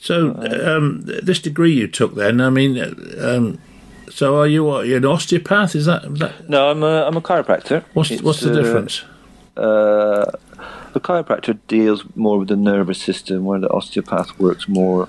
So, 0.00 0.30
um, 0.66 1.02
this 1.04 1.38
degree 1.40 1.72
you 1.74 1.86
took 1.86 2.14
then, 2.14 2.40
I 2.40 2.50
mean, 2.50 2.78
um, 3.20 3.58
so 4.10 4.36
are 4.38 4.46
you 4.46 4.82
you're 4.82 4.98
an 4.98 5.04
osteopath? 5.04 5.74
Is 5.74 5.86
that, 5.86 6.04
is 6.04 6.18
that 6.20 6.48
No, 6.48 6.70
I'm 6.70 6.82
a 6.82 7.04
I'm 7.06 7.16
a 7.16 7.20
chiropractor. 7.20 7.84
what's, 7.94 8.10
It's, 8.10 8.22
what's 8.22 8.40
the 8.40 8.52
uh, 8.52 8.62
difference? 8.62 9.02
Uh, 9.56 10.30
the 10.92 11.00
chiropractor 11.00 11.58
deals 11.68 12.04
more 12.14 12.38
with 12.38 12.48
the 12.48 12.56
nervous 12.56 13.00
system, 13.00 13.44
where 13.44 13.60
the 13.60 13.68
osteopath 13.70 14.38
works 14.38 14.68
more 14.68 15.08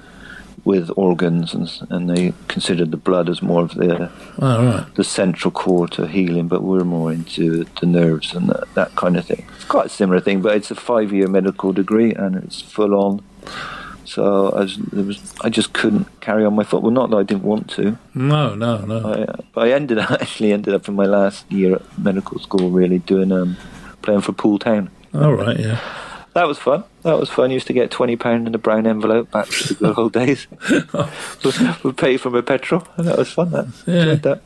with 0.64 0.90
organs, 0.96 1.54
and, 1.54 1.70
and 1.92 2.10
they 2.10 2.34
consider 2.48 2.86
the 2.86 2.98
blood 2.98 3.30
as 3.30 3.42
more 3.42 3.62
of 3.62 3.76
the 3.76 4.12
Oh, 4.40 4.66
right. 4.66 4.96
the 4.96 5.04
central 5.04 5.52
core 5.52 5.88
to 5.90 6.08
healing. 6.08 6.48
But 6.48 6.64
we're 6.64 6.84
more 6.84 7.12
into 7.12 7.66
the 7.80 7.86
nerves 7.86 8.34
and 8.34 8.50
that, 8.50 8.64
that 8.74 8.96
kind 8.96 9.16
of 9.16 9.26
thing. 9.26 9.46
It's 9.56 9.66
quite 9.66 9.86
a 9.88 9.90
similar 9.90 10.20
thing, 10.20 10.42
but 10.42 10.56
it's 10.56 10.72
a 10.72 10.76
five 10.76 11.14
year 11.14 11.28
medical 11.28 11.72
degree 11.72 12.14
and 12.14 12.36
it's 12.36 12.62
full 12.62 12.96
on. 12.96 13.24
So 14.06 14.50
I, 14.52 14.62
was, 14.62 14.78
it 14.78 15.06
was, 15.06 15.34
I 15.42 15.50
just 15.50 15.74
couldn't 15.74 16.08
carry 16.22 16.46
on 16.46 16.56
my 16.56 16.64
football. 16.64 16.92
Not 16.92 17.10
that 17.12 17.18
I 17.18 17.24
didn't 17.24 17.44
want 17.44 17.70
to. 17.72 17.98
No, 18.16 18.54
no, 18.56 18.78
no. 18.86 19.14
I, 19.14 19.44
but 19.54 19.68
I 19.68 19.72
ended 19.72 19.98
up, 20.00 20.10
actually 20.22 20.52
ended 20.52 20.74
up 20.74 20.88
in 20.88 20.96
my 20.96 21.06
last 21.06 21.52
year 21.52 21.76
at 21.76 21.98
medical 22.00 22.40
school, 22.40 22.70
really 22.72 23.00
doing 23.00 23.32
um, 23.32 23.56
playing 24.06 24.22
for 24.22 24.32
Poole 24.32 24.60
Town. 24.60 24.90
All 25.14 25.34
right, 25.34 25.60
yeah. 25.60 25.80
That 26.34 26.48
was 26.48 26.58
fun. 26.58 26.84
That 27.04 27.18
was 27.18 27.30
fun. 27.30 27.52
Used 27.52 27.68
to 27.68 27.74
get 27.74 27.92
twenty 27.92 28.16
pound 28.18 28.48
in 28.48 28.54
a 28.56 28.58
brown 28.58 28.86
envelope 28.86 29.32
back 29.32 29.48
to 29.48 29.74
the 29.74 29.76
good 29.76 29.98
old 29.98 30.14
days. 30.14 30.48
Would 31.84 31.98
pay 31.98 32.18
for 32.18 32.30
my 32.30 32.42
petrol, 32.42 32.86
and 32.98 33.08
that 33.08 33.18
was 33.18 33.32
fun. 33.32 33.52
That 33.52 33.68
Yeah. 33.86 33.94
Enjoyed 34.02 34.22
that. 34.24 34.42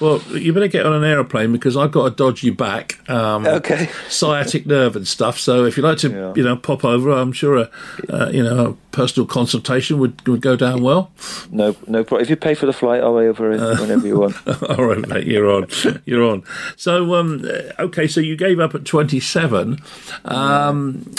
Well, 0.00 0.20
you 0.30 0.52
better 0.52 0.66
get 0.68 0.84
on 0.86 0.92
an 0.92 1.04
aeroplane 1.04 1.52
because 1.52 1.76
I've 1.76 1.92
got 1.92 2.04
a 2.06 2.10
dodgy 2.10 2.50
back, 2.50 2.98
um, 3.08 3.46
Okay. 3.46 3.88
sciatic 4.08 4.66
nerve 4.66 4.96
and 4.96 5.06
stuff. 5.06 5.38
So 5.38 5.64
if 5.64 5.76
you'd 5.76 5.84
like 5.84 5.98
to, 5.98 6.10
Yeah. 6.10 6.32
you 6.34 6.42
know, 6.42 6.56
pop 6.56 6.84
over, 6.84 7.10
I'm 7.10 7.32
sure 7.32 7.56
a, 7.56 7.70
uh, 8.10 8.28
you 8.32 8.42
know, 8.42 8.66
a 8.66 8.72
personal 8.96 9.26
consultation 9.26 9.98
would, 9.98 10.26
would 10.26 10.40
go 10.40 10.56
down 10.56 10.82
well. 10.82 11.12
No, 11.50 11.76
no 11.86 12.02
problem. 12.02 12.22
If 12.22 12.30
you 12.30 12.36
pay 12.36 12.54
for 12.54 12.66
the 12.66 12.72
flight, 12.72 13.00
I'll 13.02 13.18
be 13.18 13.26
over 13.26 13.50
whenever 13.50 14.06
you 14.06 14.18
want. 14.18 14.36
All 14.70 14.84
right, 14.84 15.06
mate, 15.08 15.26
you're 15.26 15.50
on. 15.50 15.66
You're 16.04 16.24
on. 16.24 16.42
So, 16.76 17.14
um, 17.14 17.44
uh, 17.44 17.82
okay, 17.84 18.06
so 18.08 18.20
you 18.20 18.36
gave 18.36 18.58
up 18.58 18.74
at 18.74 18.84
27. 18.84 19.78
Um, 20.24 21.14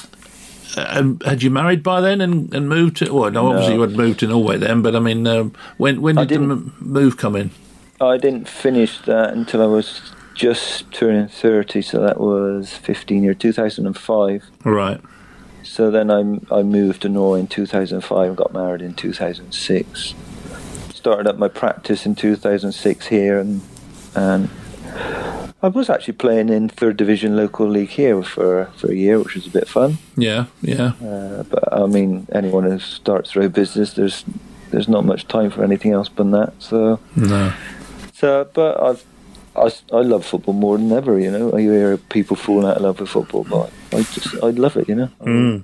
and 0.75 1.21
had 1.23 1.43
you 1.43 1.51
married 1.51 1.83
by 1.83 2.01
then 2.01 2.19
and, 2.19 2.53
and 2.53 2.67
moved 2.67 2.97
to? 2.97 3.13
Well, 3.13 3.29
no, 3.31 3.47
obviously 3.49 3.75
No. 3.77 3.83
you 3.83 3.89
had 3.89 3.97
moved 3.97 4.19
to 4.21 4.27
Norway 4.27 4.57
then, 4.57 4.81
but 4.81 4.95
I 4.95 4.99
mean, 4.99 5.25
um, 5.27 5.53
when 5.77 6.01
when 6.01 6.15
did 6.15 6.29
the 6.29 6.35
m- 6.35 6.73
move 6.79 7.15
come 7.17 7.35
in? 7.35 7.51
I 8.07 8.17
didn't 8.17 8.47
finish 8.47 8.99
that 9.01 9.33
until 9.33 9.61
I 9.61 9.65
was 9.65 10.01
just 10.33 10.91
turning 10.91 11.27
thirty, 11.27 11.81
so 11.81 11.99
that 12.01 12.19
was 12.19 12.73
fifteen 12.73 13.23
year, 13.23 13.33
two 13.33 13.53
thousand 13.53 13.85
and 13.85 13.97
five. 13.97 14.43
Right. 14.63 14.99
So 15.63 15.91
then 15.91 16.11
I 16.11 16.19
I 16.53 16.63
moved 16.63 17.01
to 17.03 17.09
Norway 17.09 17.41
in 17.41 17.47
two 17.47 17.65
thousand 17.65 18.01
five 18.01 18.29
and 18.29 18.37
got 18.37 18.53
married 18.53 18.81
in 18.81 18.93
two 18.93 19.13
thousand 19.13 19.51
six. 19.53 20.13
Started 20.93 21.27
up 21.27 21.37
my 21.37 21.47
practice 21.47 22.05
in 22.05 22.15
two 22.15 22.35
thousand 22.35 22.71
six 22.73 23.07
here, 23.07 23.39
and 23.39 23.61
and 24.15 24.49
I 25.61 25.67
was 25.67 25.89
actually 25.89 26.15
playing 26.15 26.49
in 26.49 26.69
third 26.69 26.97
division 26.97 27.35
local 27.35 27.67
league 27.67 27.89
here 27.89 28.21
for 28.23 28.65
for 28.75 28.91
a 28.91 28.95
year, 28.95 29.19
which 29.19 29.35
was 29.35 29.47
a 29.47 29.49
bit 29.49 29.67
fun. 29.67 29.97
Yeah, 30.17 30.45
yeah. 30.61 30.93
Uh, 31.03 31.43
but 31.43 31.71
I 31.71 31.85
mean, 31.85 32.27
anyone 32.33 32.63
who 32.63 32.79
starts 32.79 33.33
their 33.33 33.43
own 33.43 33.49
business, 33.49 33.93
there's 33.93 34.25
there's 34.71 34.89
not 34.89 35.05
much 35.05 35.27
time 35.27 35.51
for 35.51 35.63
anything 35.63 35.91
else 35.91 36.09
but 36.09 36.29
that. 36.31 36.53
So 36.59 36.99
No. 37.15 37.53
So, 38.23 38.49
but 38.53 38.81
I've. 38.81 39.03
I, 39.55 39.69
I 39.91 40.01
love 40.01 40.25
football 40.25 40.55
more 40.55 40.79
than 40.79 40.91
ever, 40.91 41.19
you 41.19 41.29
know. 41.29 41.53
I 41.55 41.61
hear 41.61 41.97
people 41.97 42.35
falling 42.35 42.65
out 42.67 42.77
of 42.77 42.81
love 42.81 42.99
with 42.99 43.09
football, 43.09 43.43
but 43.43 43.69
I 43.91 44.01
just 44.01 44.33
I 44.41 44.49
love 44.49 44.75
it, 44.77 44.89
you 44.89 44.95
know. 44.95 45.09
Mm. 45.21 45.61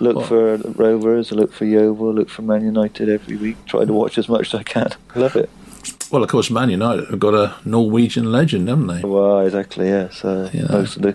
Look 0.00 0.16
Well- 0.16 0.26
for 0.26 0.56
Rovers, 0.56 1.30
look 1.30 1.52
for 1.52 1.64
Yeovil, 1.64 2.14
look 2.14 2.28
for 2.28 2.42
Man 2.42 2.64
United 2.64 3.08
every 3.08 3.36
week. 3.36 3.58
Try 3.66 3.84
to 3.84 3.92
watch 3.92 4.18
as 4.18 4.28
much 4.28 4.48
as 4.52 4.54
I 4.58 4.64
can. 4.64 4.88
I 5.14 5.18
Love 5.20 5.36
it. 5.36 5.48
Well, 6.10 6.24
of 6.24 6.30
course, 6.30 6.50
Man 6.50 6.68
United 6.70 7.10
have 7.10 7.20
got 7.20 7.34
a 7.34 7.54
Norwegian 7.64 8.32
legend, 8.32 8.68
haven't 8.68 8.88
they? 8.88 9.02
Well, 9.08 9.38
exactly, 9.46 9.86
yeah. 9.88 10.08
So 10.10 10.50
Yeah. 10.52 10.66
most 10.72 10.96
of 10.96 11.02
the 11.02 11.14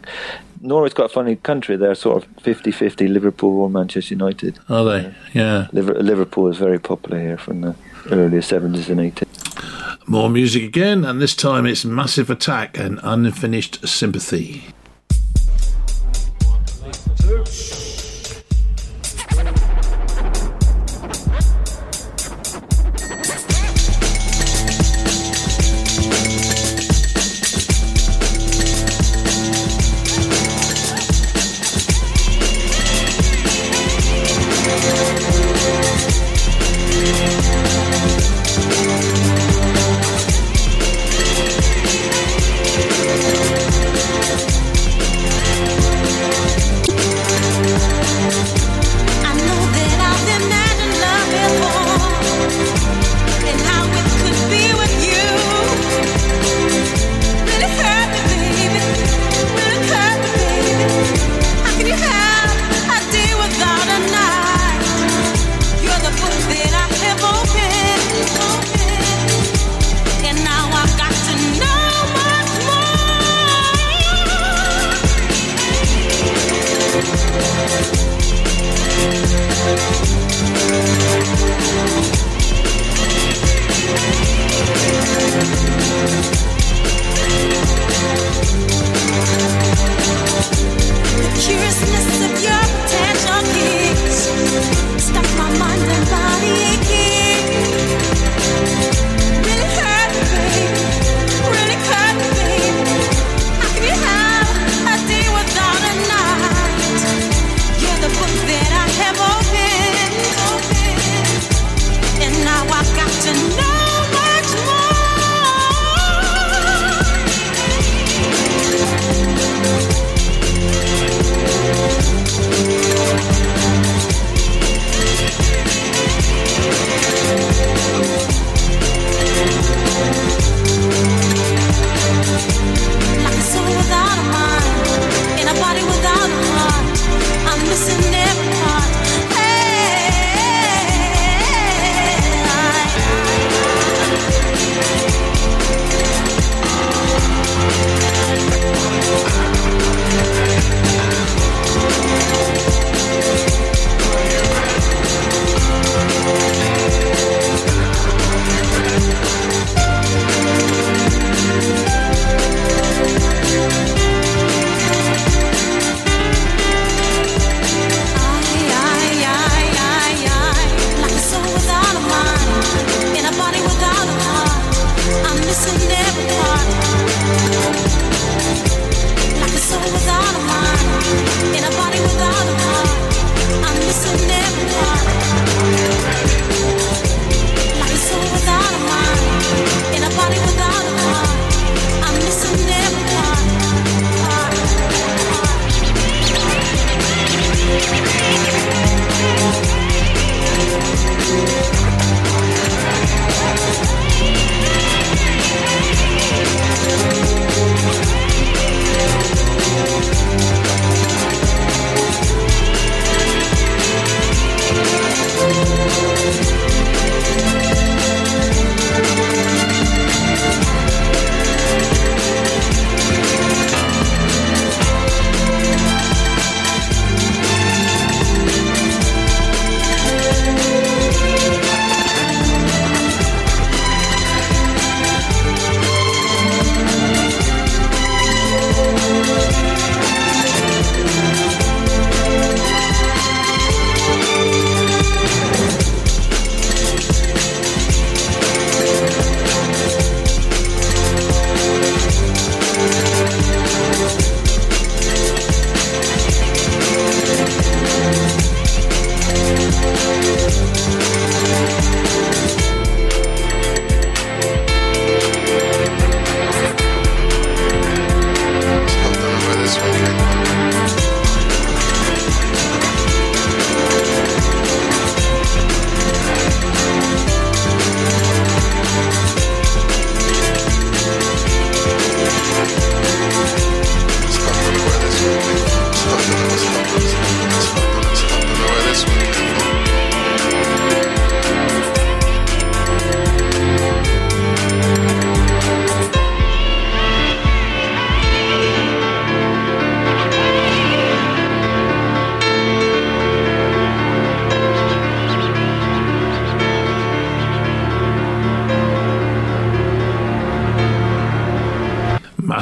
Norway's 0.61 0.93
got 0.93 1.07
a 1.11 1.13
funny 1.19 1.35
country. 1.35 1.75
They're 1.75 1.93
sort 1.93 2.23
of 2.23 2.29
50-50 2.41 3.09
Liverpool 3.11 3.59
or 3.59 3.69
Manchester 3.69 4.13
United. 4.13 4.57
Are 4.69 4.85
they? 4.85 5.13
Yeah. 5.33 5.67
Liverpool 5.73 6.47
is 6.47 6.57
very 6.57 6.79
popular 6.79 7.19
here 7.19 7.37
from 7.37 7.61
the 7.61 7.75
earlier 8.11 8.41
seventies 8.41 8.89
and 8.89 9.01
eighties. 9.01 9.26
More 10.09 10.29
music 10.29 10.63
again, 10.63 11.03
and 11.03 11.21
this 11.21 11.35
time 11.35 11.65
it's 11.65 11.83
Massive 11.83 12.29
Attack 12.29 12.77
and 12.77 12.97
Unfinished 13.03 13.85
Sympathy. 13.85 14.63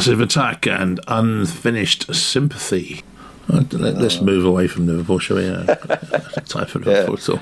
Massive 0.06 0.22
Attack 0.22 0.68
and 0.68 1.00
Unfinished 1.08 2.14
Sympathy. 2.14 3.02
Uh, 3.52 3.64
Let, 3.72 3.96
us 3.96 4.22
move 4.22 4.46
away 4.46 4.68
from 4.68 4.86
Liverpool, 4.86 5.18
shall 5.18 5.38
we? 5.38 5.50
Uh, 5.50 5.66
type 6.46 6.76
of 6.76 6.86
Liverpool 6.86 7.16
at 7.16 7.30
all. 7.30 7.40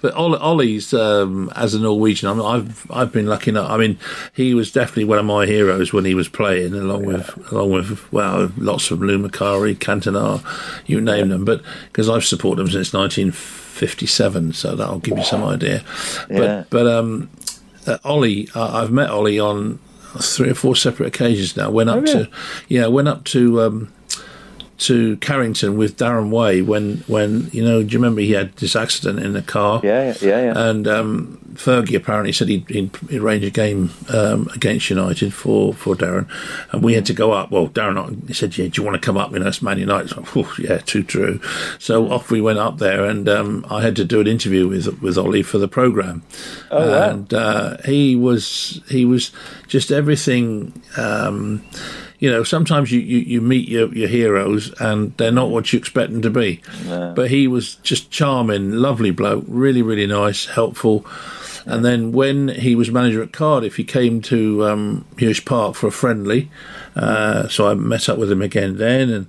But 0.00 0.14
Ollie's 0.14 0.94
um, 0.94 1.50
as 1.56 1.74
a 1.74 1.80
Norwegian, 1.80 2.28
I 2.28 2.34
mean, 2.34 2.46
I've 2.46 2.90
I've 2.92 3.10
been 3.10 3.26
lucky 3.26 3.50
enough. 3.50 3.68
I 3.68 3.76
mean, 3.76 3.98
he 4.32 4.54
was 4.54 4.70
definitely 4.70 5.02
one 5.02 5.18
of 5.18 5.24
my 5.24 5.46
heroes 5.46 5.92
when 5.92 6.04
he 6.04 6.14
was 6.14 6.28
playing, 6.28 6.74
along 6.74 7.06
with 7.06 7.50
along 7.50 7.72
with 7.72 8.12
well, 8.12 8.52
lots 8.56 8.92
of 8.92 9.02
Lou 9.02 9.18
Macari, 9.18 9.74
Cantona, 9.74 10.44
you 10.86 11.00
name 11.00 11.30
them. 11.30 11.44
But 11.44 11.60
because 11.86 12.08
I've 12.08 12.24
supported 12.24 12.60
them 12.60 12.70
since 12.70 12.92
1957, 12.92 14.52
so 14.52 14.76
that'll 14.76 15.00
give 15.00 15.18
you 15.18 15.24
some 15.24 15.42
idea. 15.42 15.82
Yeah. 16.30 16.38
But 16.38 16.70
but 16.70 16.86
um, 16.86 17.30
uh, 17.84 17.98
Ollie, 18.04 18.48
uh, 18.54 18.80
I've 18.80 18.92
met 18.92 19.10
Ollie 19.10 19.40
on 19.40 19.80
three 20.24 20.50
or 20.50 20.54
four 20.54 20.76
separate 20.76 21.06
occasions 21.06 21.56
now. 21.56 21.70
Went 21.70 21.90
up 21.90 22.02
really? 22.02 22.26
to 22.26 22.30
yeah, 22.68 22.86
went 22.86 23.08
up 23.08 23.24
to 23.24 23.62
um, 23.62 23.92
to 24.78 25.16
Carrington 25.18 25.76
with 25.76 25.96
Darren 25.96 26.30
Way 26.30 26.62
when 26.62 26.98
when 27.06 27.48
you 27.52 27.64
know. 27.64 27.82
Do 27.82 27.88
you 27.88 27.98
remember 27.98 28.20
he 28.20 28.32
had 28.32 28.54
this 28.56 28.76
accident 28.76 29.20
in 29.20 29.32
the 29.32 29.42
car? 29.42 29.80
Yeah, 29.82 30.06
yeah, 30.06 30.14
yeah, 30.20 30.42
yeah. 30.44 30.52
And 30.56 30.88
um, 30.88 31.45
Fergie 31.56 31.96
apparently 31.96 32.32
said 32.32 32.48
he'd, 32.48 32.68
he'd 32.68 33.12
arrange 33.12 33.44
a 33.44 33.50
game 33.50 33.90
um, 34.12 34.48
against 34.54 34.90
United 34.90 35.32
for, 35.34 35.74
for 35.74 35.94
Darren, 35.94 36.28
and 36.72 36.82
we 36.82 36.94
had 36.94 37.06
to 37.06 37.14
go 37.14 37.32
up. 37.32 37.50
Well, 37.50 37.68
Darren 37.68 38.26
he 38.26 38.34
said, 38.34 38.56
"Yeah, 38.56 38.68
do 38.68 38.80
you 38.80 38.86
want 38.86 39.00
to 39.00 39.04
come 39.04 39.16
up?" 39.16 39.32
You 39.32 39.38
know, 39.38 39.48
it's 39.48 39.62
Man 39.62 39.78
United. 39.78 40.26
"Phew, 40.26 40.46
yeah, 40.58 40.78
too 40.78 41.02
true. 41.02 41.40
So 41.78 42.10
off 42.10 42.30
we 42.30 42.40
went 42.40 42.58
up 42.58 42.78
there, 42.78 43.04
and 43.04 43.28
um, 43.28 43.66
I 43.70 43.82
had 43.82 43.96
to 43.96 44.04
do 44.04 44.20
an 44.20 44.26
interview 44.26 44.68
with 44.68 45.02
with 45.02 45.18
Ollie 45.18 45.42
for 45.42 45.58
the 45.58 45.68
program. 45.68 46.22
Oh, 46.70 46.90
wow. 46.90 47.10
And 47.10 47.34
uh, 47.34 47.76
he 47.84 48.16
was 48.16 48.80
he 48.88 49.04
was 49.04 49.32
just 49.66 49.90
everything. 49.90 50.80
Um, 50.96 51.64
you 52.18 52.30
know, 52.30 52.42
sometimes 52.42 52.90
you, 52.90 53.00
you, 53.00 53.18
you 53.18 53.40
meet 53.42 53.68
your, 53.68 53.92
your 53.94 54.08
heroes 54.08 54.72
and 54.80 55.14
they're 55.18 55.30
not 55.30 55.50
what 55.50 55.72
you 55.72 55.78
expect 55.78 56.12
them 56.12 56.22
to 56.22 56.30
be. 56.30 56.62
But 57.14 57.30
he 57.30 57.46
was 57.46 57.74
just 57.76 58.10
charming, 58.10 58.72
lovely 58.72 59.10
bloke, 59.10 59.44
really, 59.46 59.82
really 59.82 60.06
nice, 60.06 60.46
helpful. 60.46 61.04
And 61.66 61.84
then 61.84 62.12
when 62.12 62.48
he 62.48 62.76
was 62.76 62.90
manager 62.90 63.22
at 63.22 63.32
Cardiff, 63.32 63.76
he 63.76 63.84
came 63.84 64.22
to 64.22 64.64
um, 64.66 65.04
Huish 65.16 65.44
Park 65.44 65.74
for 65.74 65.88
a 65.88 65.92
friendly. 65.92 66.48
Uh, 66.94 67.48
so 67.48 67.68
I 67.68 67.74
met 67.74 68.08
up 68.08 68.18
with 68.18 68.30
him 68.30 68.40
again 68.40 68.76
then, 68.76 69.10
and 69.10 69.26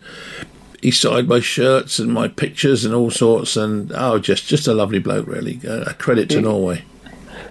he 0.81 0.91
signed 0.91 1.27
my 1.27 1.39
shirts 1.39 1.97
and 1.97 2.13
my 2.13 2.27
pictures 2.27 2.85
and 2.85 2.93
all 2.93 3.09
sorts. 3.09 3.57
And 3.57 3.91
oh, 3.95 4.19
just 4.19 4.47
just 4.47 4.67
a 4.67 4.73
lovely 4.73 4.99
bloke, 4.99 5.27
really. 5.27 5.59
Uh, 5.67 5.85
a 5.87 5.93
credit 5.95 6.29
to 6.29 6.41
Norway. 6.41 6.83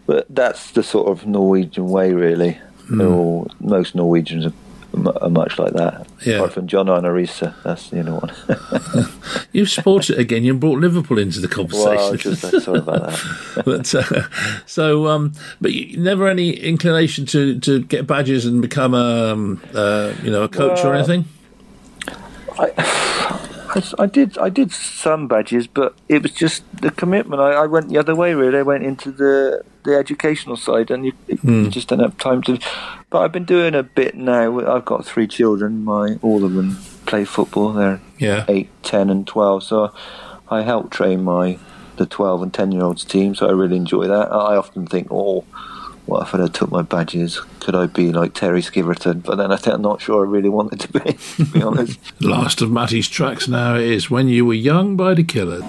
But 0.06 0.26
that's 0.30 0.70
the 0.70 0.84
sort 0.84 1.08
of 1.08 1.26
Norwegian 1.26 1.88
way, 1.88 2.12
really. 2.12 2.60
Or 3.00 3.48
most 3.58 3.96
Norwegians 3.96 4.46
are 4.46 4.52
much 4.96 5.58
like 5.58 5.72
that. 5.74 6.06
Yeah. 6.24 6.36
Apart 6.36 6.52
from 6.54 6.66
John 6.66 6.88
Arne 6.88 7.04
Riise, 7.04 7.54
that's 7.62 7.90
the 7.90 8.00
other 8.00 8.14
one. 8.14 9.48
You've 9.52 9.70
supported 9.70 10.14
it 10.14 10.20
again. 10.20 10.44
You 10.44 10.54
brought 10.54 10.78
Liverpool 10.78 11.18
into 11.18 11.40
the 11.40 11.48
conversation. 11.48 11.96
well, 11.96 12.16
just 12.16 12.44
uh, 12.44 12.60
sorry 12.60 12.78
about 12.78 13.10
that. 13.10 13.62
but 13.64 13.94
uh, 13.94 14.28
so, 14.66 15.06
um, 15.06 15.32
but 15.60 15.72
you, 15.72 15.96
never 15.98 16.28
any 16.28 16.50
inclination 16.50 17.26
to, 17.26 17.58
to 17.60 17.82
get 17.84 18.06
badges 18.06 18.46
and 18.46 18.62
become 18.62 18.94
a 18.94 19.32
um, 19.32 19.62
uh, 19.74 20.14
you 20.22 20.30
know 20.30 20.42
a 20.42 20.48
coach 20.48 20.80
or 20.84 20.94
anything. 20.94 21.26
I, 22.58 23.42
I 23.98 24.06
did, 24.06 24.38
I 24.38 24.48
did 24.48 24.72
some 24.72 25.28
badges, 25.28 25.66
but 25.66 25.94
it 26.08 26.22
was 26.22 26.32
just 26.32 26.64
the 26.80 26.90
commitment. 26.90 27.40
I, 27.40 27.52
I 27.52 27.66
went 27.66 27.88
the 27.88 27.98
other 27.98 28.14
way, 28.14 28.34
really. 28.34 28.58
I 28.58 28.62
went 28.62 28.84
into 28.84 29.10
the 29.10 29.62
the 29.84 29.96
educational 29.96 30.56
side, 30.56 30.90
and 30.90 31.06
you, 31.06 31.12
you 31.28 31.36
hmm. 31.36 31.68
just 31.68 31.88
don't 31.88 32.00
have 32.00 32.18
time 32.18 32.42
to. 32.42 32.58
But 33.10 33.20
I've 33.20 33.32
been 33.32 33.44
doing 33.44 33.74
a 33.74 33.82
bit 33.82 34.14
now. 34.16 34.74
I've 34.74 34.84
got 34.84 35.06
three 35.06 35.26
children. 35.26 35.84
My 35.84 36.18
all 36.22 36.44
of 36.44 36.54
them 36.54 36.76
play 37.06 37.24
football. 37.24 37.72
They're 37.72 38.00
Yeah. 38.18 38.44
eight, 38.48 38.68
ten, 38.82 39.10
and 39.10 39.26
twelve. 39.26 39.62
So 39.62 39.92
I 40.50 40.62
help 40.62 40.90
train 40.90 41.22
my 41.22 41.58
the 41.96 42.06
twelve 42.06 42.42
and 42.42 42.52
ten 42.52 42.72
year 42.72 42.82
olds 42.82 43.04
team. 43.04 43.34
So 43.34 43.46
I 43.48 43.52
really 43.52 43.76
enjoy 43.76 44.06
that. 44.06 44.32
I 44.32 44.56
often 44.56 44.86
think, 44.86 45.08
oh, 45.10 45.44
what 46.06 46.22
if 46.22 46.34
I 46.34 46.46
took 46.48 46.70
my 46.70 46.82
badges? 46.82 47.40
Could 47.60 47.74
I 47.74 47.86
be 47.86 48.12
like 48.12 48.32
Terry 48.32 48.62
Skiverton? 48.62 49.22
But 49.22 49.36
then 49.36 49.52
I 49.52 49.56
think 49.56 49.74
I'm 49.74 49.82
not 49.82 50.00
sure 50.00 50.24
I 50.24 50.28
really 50.28 50.48
wanted 50.48 50.80
to 50.80 50.92
be. 50.92 51.12
To 51.12 51.44
be 51.44 51.62
honest. 51.62 51.98
Last 52.20 52.62
of 52.62 52.70
Matty's 52.70 53.08
tracks 53.08 53.48
now 53.48 53.74
is 53.74 54.10
"When 54.10 54.28
You 54.28 54.46
Were 54.46 54.54
Young" 54.54 54.96
by 54.96 55.14
the 55.14 55.24
Killers. 55.24 55.64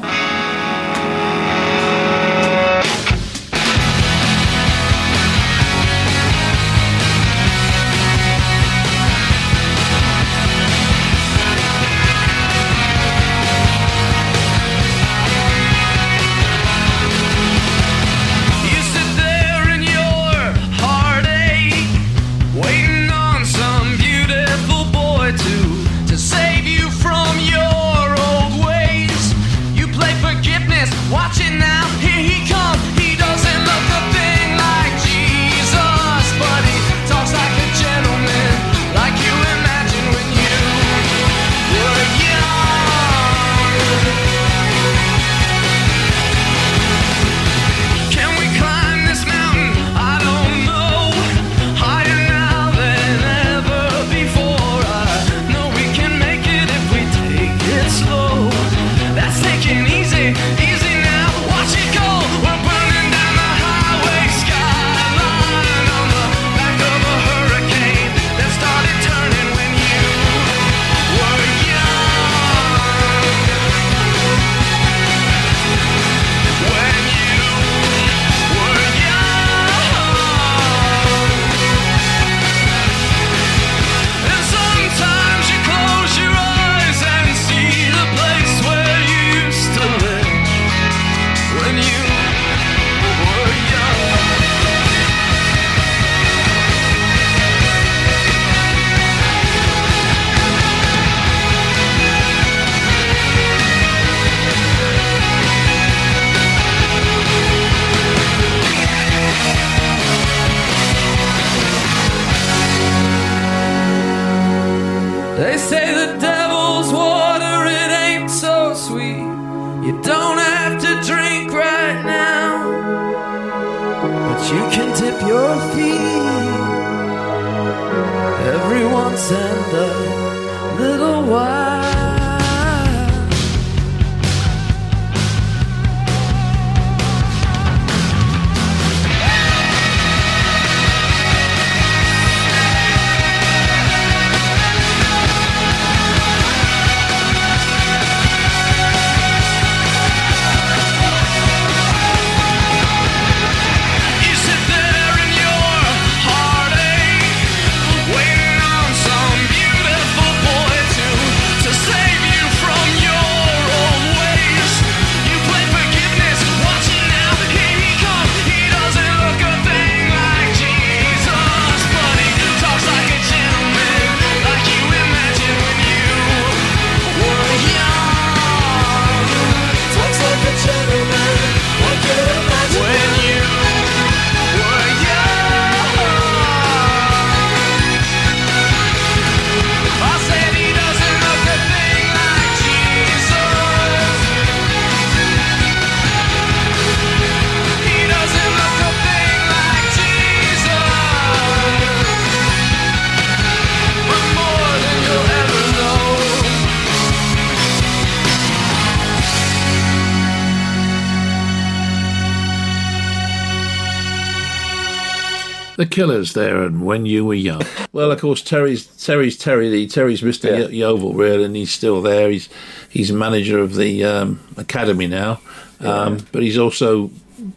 Killers 215.97 216.33
there, 216.33 216.61
and 216.63 216.85
when 216.85 217.07
you 217.07 217.25
were 217.25 217.33
young. 217.33 217.63
Well, 217.91 218.11
of 218.11 218.21
course, 218.21 218.43
Terry's 218.43 218.85
Terry's 219.03 219.35
Terry 219.35 219.69
Lee. 219.69 219.87
Terry's 219.87 220.21
Mister 220.21 220.55
Yeah. 220.55 220.67
Yeovil, 220.67 221.13
really, 221.15 221.43
and 221.45 221.55
he's 221.55 221.71
still 221.71 222.03
there. 222.03 222.29
He's 222.29 222.49
he's 222.87 223.11
manager 223.11 223.57
of 223.57 223.73
the 223.73 224.03
um, 224.03 224.39
academy 224.57 225.07
now, 225.07 225.39
um, 225.79 226.19
but 226.31 226.43
he's 226.43 226.57
also 226.59 227.09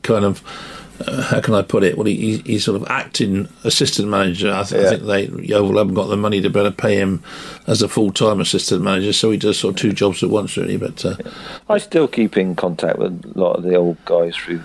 kind 0.03 0.24
of. 0.24 0.43
Uh, 1.07 1.22
how 1.22 1.41
can 1.41 1.55
I 1.55 1.62
put 1.62 1.82
it? 1.82 1.97
Well, 1.97 2.05
he, 2.07 2.16
he- 2.36 2.43
he's 2.53 2.64
sort 2.64 2.76
of 2.80 2.86
acting 2.88 3.49
assistant 3.64 4.09
manager. 4.09 4.51
I, 4.53 4.64
th- 4.64 4.84
I 4.84 4.88
think 4.91 5.03
they 5.05 5.26
Yeovil 5.47 5.78
haven't 5.78 5.95
got 5.95 6.09
the 6.09 6.16
money 6.18 6.43
to 6.43 6.51
better 6.51 6.70
pay 6.70 6.97
him 6.97 7.22
as 7.66 7.80
a 7.80 7.88
full 7.88 8.12
time 8.12 8.38
assistant 8.41 8.82
manager, 8.82 9.14
so 9.14 9.30
he 9.30 9.38
does 9.38 9.59
sort 9.59 9.74
of 9.74 9.80
two 9.80 9.93
jobs 9.95 10.22
at 10.22 10.28
once, 10.28 10.59
really. 10.59 10.76
But 10.76 11.03
uh, 11.07 11.16
I 11.70 11.78
still 11.78 12.07
keep 12.07 12.36
in 12.36 12.55
contact 12.55 12.99
with 12.99 13.12
a 13.34 13.38
lot 13.38 13.57
of 13.57 13.62
the 13.64 13.76
old 13.76 13.97
guys 14.05 14.36
through 14.36 14.61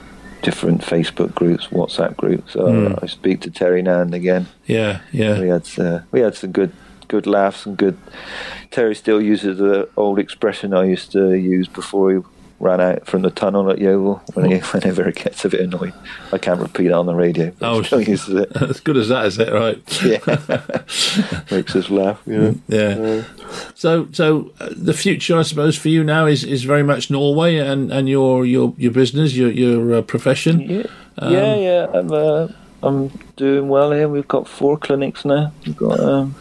different 0.45 0.81
Facebook 0.81 1.31
groups, 1.33 1.67
WhatsApp 1.71 2.15
groups. 2.17 2.53
So 2.53 2.61
Hmm. 2.71 3.03
I 3.03 3.07
speak 3.07 3.37
to 3.41 3.49
Terry 3.49 3.81
now 3.81 3.99
and 4.01 4.13
again. 4.13 4.45
yeah, 4.67 4.99
yeah, 5.11 5.39
We 5.41 5.49
had 5.49 5.65
uh, 5.79 5.99
we 6.13 6.19
had 6.21 6.35
some 6.35 6.51
good 6.51 6.71
good 7.07 7.25
laughs 7.27 7.65
and 7.67 7.77
good. 7.77 7.95
Terry 8.71 8.95
still 8.95 9.21
uses 9.33 9.57
the 9.57 9.87
old 9.95 10.17
expression 10.19 10.73
I 10.73 10.85
used 10.93 11.11
to 11.11 11.33
use 11.57 11.67
before 11.75 12.11
he 12.13 12.19
ran 12.59 12.79
out 12.79 13.05
from 13.05 13.21
the 13.21 13.31
tunnel 13.31 13.69
at 13.69 13.79
Yeovil 13.79 14.21
when 14.33 14.49
he, 14.49 14.57
whenever 14.71 15.07
it 15.07 15.15
gets 15.15 15.43
a 15.45 15.49
bit 15.49 15.61
annoyed. 15.61 15.93
I 16.31 16.37
can't 16.37 16.59
repeat 16.59 16.87
it 16.87 16.93
on 16.93 17.05
the 17.05 17.15
radio. 17.15 17.51
Oh, 17.61 17.81
still 17.83 18.01
uses 18.01 18.35
it. 18.35 18.55
as 18.61 18.79
good 18.79 18.97
as 18.97 19.09
that, 19.09 19.25
is 19.25 19.37
it? 19.39 19.51
Right? 19.51 19.77
Yeah, 20.03 20.19
makes 21.51 21.75
us 21.75 21.89
laugh. 21.89 22.21
Yeah. 22.25 22.53
Yeah. 22.67 23.23
So, 23.73 24.07
so 24.11 24.51
uh, 24.59 24.69
the 24.71 24.93
future, 24.93 25.37
I 25.37 25.43
suppose, 25.43 25.77
for 25.77 25.89
you 25.89 26.03
now 26.03 26.25
is, 26.25 26.43
is 26.43 26.63
very 26.63 26.83
much 26.83 27.09
Norway 27.09 27.57
and, 27.57 27.91
and 27.91 28.07
your, 28.07 28.45
your 28.45 28.73
your 28.77 28.91
business, 28.91 29.33
your 29.33 29.51
your 29.51 29.95
uh, 29.95 30.01
profession. 30.01 30.61
Yeah, 30.61 30.85
yeah, 31.21 31.55
yeah. 31.55 31.87
I'm, 31.93 32.11
uh, 32.11 32.47
I'm 32.83 33.07
doing 33.35 33.67
well 33.67 33.91
here. 33.91 34.07
We've 34.07 34.27
got 34.27 34.47
four 34.47 34.77
clinics 34.77 35.25
now. 35.25 35.51
We've 35.65 35.75
got 35.75 35.99
um, 35.99 36.35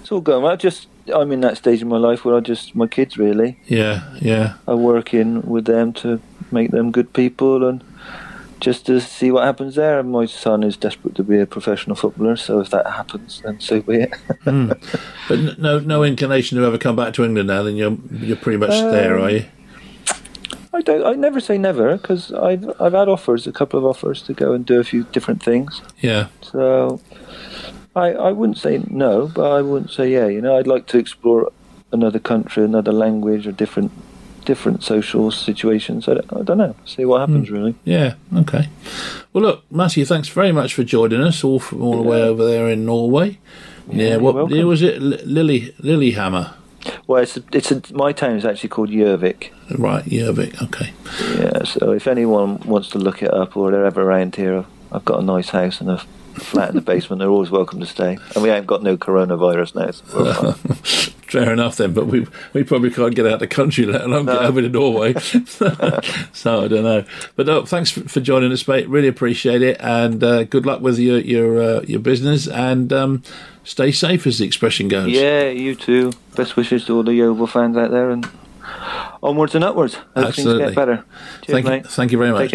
it's 0.00 0.10
all 0.10 0.20
going 0.20 0.42
well. 0.42 0.56
Just 0.56 0.88
I'm 1.12 1.32
in 1.32 1.40
that 1.40 1.56
stage 1.56 1.82
of 1.82 1.88
my 1.88 1.96
life 1.98 2.24
where 2.24 2.36
I 2.36 2.40
just 2.40 2.74
my 2.74 2.86
kids 2.86 3.18
really. 3.18 3.58
Yeah, 3.66 4.02
yeah, 4.20 4.54
I 4.66 4.74
work 4.74 5.12
in 5.14 5.42
with 5.42 5.64
them 5.66 5.92
to 5.94 6.20
make 6.50 6.70
them 6.70 6.90
good 6.92 7.12
people 7.12 7.66
and 7.66 7.82
just 8.60 8.86
to 8.86 9.00
see 9.00 9.30
what 9.30 9.44
happens 9.44 9.74
there. 9.74 9.98
And 10.00 10.10
my 10.10 10.26
son 10.26 10.62
is 10.62 10.76
desperate 10.76 11.14
to 11.16 11.22
be 11.22 11.38
a 11.38 11.46
professional 11.46 11.96
footballer, 11.96 12.36
so 12.36 12.60
if 12.60 12.70
that 12.70 12.86
happens, 12.86 13.42
then 13.44 13.60
so 13.60 13.80
be 13.82 14.02
it. 14.02 14.14
Hmm. 14.44 14.72
but 15.28 15.58
no 15.58 15.78
no 15.78 16.02
inclination 16.04 16.58
to 16.58 16.64
ever 16.64 16.76
come 16.78 16.96
back 16.96 17.14
to 17.14 17.24
England 17.24 17.48
now. 17.48 17.62
Then 17.62 17.76
you're 17.76 17.96
you're 18.10 18.36
pretty 18.36 18.58
much 18.58 18.70
um, 18.72 18.90
there, 18.92 19.18
are 19.18 19.30
you? 19.30 19.44
I 20.74 20.82
don't. 20.82 21.04
I 21.04 21.12
never 21.12 21.40
say 21.40 21.56
never 21.56 21.96
because 21.96 22.32
I've 22.32 22.68
I've 22.80 22.92
had 22.92 23.08
offers, 23.08 23.46
a 23.46 23.52
couple 23.52 23.78
of 23.78 23.86
offers 23.86 24.22
to 24.22 24.34
go 24.34 24.52
and 24.52 24.66
do 24.66 24.80
a 24.80 24.84
few 24.84 25.04
different 25.04 25.42
things. 25.42 25.80
Yeah, 26.00 26.26
So 26.42 27.00
I 27.96 28.12
I 28.12 28.32
wouldn't 28.32 28.58
say 28.58 28.82
no, 28.88 29.28
but 29.28 29.50
I 29.50 29.62
wouldn't 29.62 29.90
say 29.90 30.12
yeah. 30.12 30.26
You 30.26 30.40
know, 30.40 30.56
I'd 30.56 30.66
like 30.66 30.86
to 30.88 30.98
explore 30.98 31.50
another 31.92 32.18
country, 32.18 32.64
another 32.64 32.92
language, 32.92 33.46
or 33.46 33.52
different 33.52 33.92
different 34.44 34.82
social 34.82 35.30
situations. 35.30 36.08
I 36.08 36.14
don't, 36.14 36.32
I 36.32 36.42
don't 36.42 36.58
know. 36.58 36.76
See 36.84 37.04
what 37.04 37.20
happens 37.20 37.48
hmm. 37.48 37.54
really. 37.54 37.74
yeah. 37.84 38.14
Okay. 38.36 38.68
Well, 39.32 39.42
look, 39.44 39.64
Matthew, 39.70 40.04
thanks 40.04 40.28
very 40.28 40.52
much 40.52 40.74
for 40.74 40.84
joining 40.84 41.20
us 41.22 41.42
all 41.42 41.58
from 41.58 41.82
all 41.82 41.96
the 41.96 42.02
way 42.02 42.22
over 42.22 42.44
there 42.44 42.68
in 42.68 42.84
Norway. 42.84 43.38
Yeah, 43.88 44.10
you're 44.10 44.20
what 44.20 44.34
welcome. 44.34 44.66
was 44.66 44.82
it? 44.82 44.96
L- 44.96 45.18
Lily 45.24 45.74
Lillehammer. 45.78 46.54
Well, 47.06 47.22
it's 47.22 47.36
a, 47.36 47.42
it's 47.52 47.70
a, 47.70 47.82
my 47.94 48.12
town 48.12 48.36
is 48.36 48.44
actually 48.44 48.68
called 48.68 48.90
Gjøvik. 48.90 49.50
Right, 49.78 50.04
Yervik. 50.04 50.62
Okay. 50.62 50.92
Yeah, 51.38 51.64
so 51.64 51.92
if 51.92 52.06
anyone 52.06 52.58
wants 52.60 52.88
to 52.90 52.98
look 52.98 53.22
it 53.22 53.32
up 53.32 53.56
or 53.56 53.70
they're 53.70 53.86
ever 53.86 54.02
around 54.02 54.36
here, 54.36 54.64
I've 54.92 55.04
got 55.04 55.20
a 55.20 55.24
nice 55.24 55.50
house 55.50 55.80
and 55.80 55.90
a 55.90 56.02
flat 56.34 56.70
in 56.70 56.74
the 56.76 56.82
basement. 56.82 57.20
They're 57.20 57.28
always 57.28 57.50
welcome 57.50 57.80
to 57.80 57.86
stay. 57.86 58.18
And 58.34 58.42
we 58.42 58.50
ain't 58.50 58.66
got 58.66 58.82
no 58.82 58.96
coronavirus 58.96 59.74
now. 59.74 59.90
So. 59.90 60.52
Fair 61.34 61.52
enough 61.52 61.76
then, 61.78 61.92
but 61.92 62.06
we 62.06 62.28
we 62.52 62.62
probably 62.62 62.92
can't 62.92 63.12
get 63.12 63.26
out 63.26 63.34
of 63.34 63.40
the 63.40 63.48
country, 63.48 63.86
let 63.86 64.02
alone 64.02 64.26
get 64.26 64.36
over 64.36 64.62
to 64.62 64.68
Norway. 64.68 65.14
so 65.18 66.64
I 66.64 66.68
don't 66.68 66.84
know. 66.84 67.04
But 67.34 67.46
no, 67.46 67.66
thanks 67.66 67.90
for, 67.90 68.08
for 68.08 68.20
joining 68.20 68.52
us, 68.52 68.68
mate. 68.68 68.88
Really 68.88 69.08
appreciate 69.08 69.60
it, 69.60 69.76
and 69.80 70.22
uh, 70.22 70.44
good 70.44 70.64
luck 70.64 70.80
with 70.80 70.96
your 70.98 71.18
your 71.18 71.60
uh, 71.60 71.80
your 71.88 71.98
business, 71.98 72.46
and 72.46 72.92
um, 72.92 73.24
stay 73.64 73.90
safe, 73.90 74.28
as 74.28 74.38
the 74.38 74.44
expression 74.44 74.86
goes. 74.86 75.10
yeah, 75.10 75.48
you 75.48 75.74
too. 75.74 76.12
Best 76.36 76.54
wishes 76.54 76.84
to 76.84 76.94
all 76.94 77.02
the 77.02 77.14
Yeovil 77.14 77.48
fans 77.48 77.76
out 77.76 77.90
there 77.90 78.10
and 78.10 78.28
onwards 79.20 79.56
and 79.56 79.64
upwards. 79.64 79.94
Hope 79.94 80.06
things 80.14 80.38
Absolutely. 80.38 80.66
get 80.66 80.74
better. 80.76 81.04
Cheers, 81.42 81.46
thank 81.52 81.66
mate. 81.66 81.82
you, 81.82 81.90
thank 81.90 82.12
you 82.12 82.18
very 82.18 82.30
much. 82.30 82.54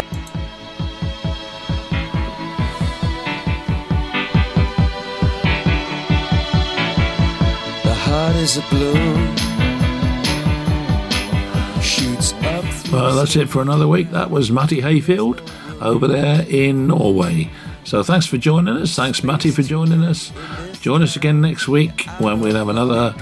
Is 8.49 8.57
a 8.57 8.69
balloon. 8.69 9.35
Shoots 11.81 12.33
up. 12.33 12.65
Well, 12.91 13.15
that's 13.15 13.35
it 13.35 13.47
for 13.47 13.61
another 13.61 13.87
week. 13.87 14.09
That 14.11 14.31
was 14.31 14.51
Matty 14.51 14.81
Hayfield 14.81 15.41
over 15.81 16.07
there 16.07 16.45
in 16.49 16.87
Norway. 16.87 17.51
So 17.83 18.01
thanks 18.01 18.25
for 18.25 18.37
joining 18.37 18.75
us. 18.77 18.95
Thanks, 18.95 19.23
Matty, 19.23 19.51
for 19.51 19.61
joining 19.61 20.03
us. 20.03 20.31
Join 20.81 21.03
us 21.03 21.15
again 21.15 21.41
next 21.41 21.67
week 21.67 22.05
when 22.19 22.39
we'll 22.39 22.55
have 22.55 22.69
another 22.69 23.13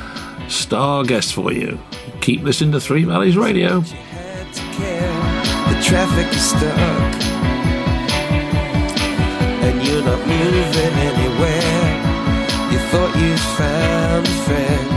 star 0.47 1.03
guest 1.03 1.33
for 1.33 1.51
you. 1.51 1.79
Keep 2.21 2.43
listening 2.43 2.71
to 2.71 2.79
Three 2.79 3.03
Valleys 3.03 3.37
Radio. 3.37 3.81
had 3.81 4.53
to 4.53 4.61
care. 4.77 5.73
The 5.73 5.83
traffic 5.83 6.33
is 6.33 6.49
stuck, 6.49 7.23
and 9.63 9.87
you're 9.87 10.03
not 10.03 10.19
moving 10.25 10.93
anywhere. 11.09 11.87
You 12.71 12.79
thought 12.89 13.15
you 13.17 13.37
found 13.37 14.27
a 14.27 14.31
friend 14.45 14.96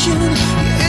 ocean. 0.00 0.79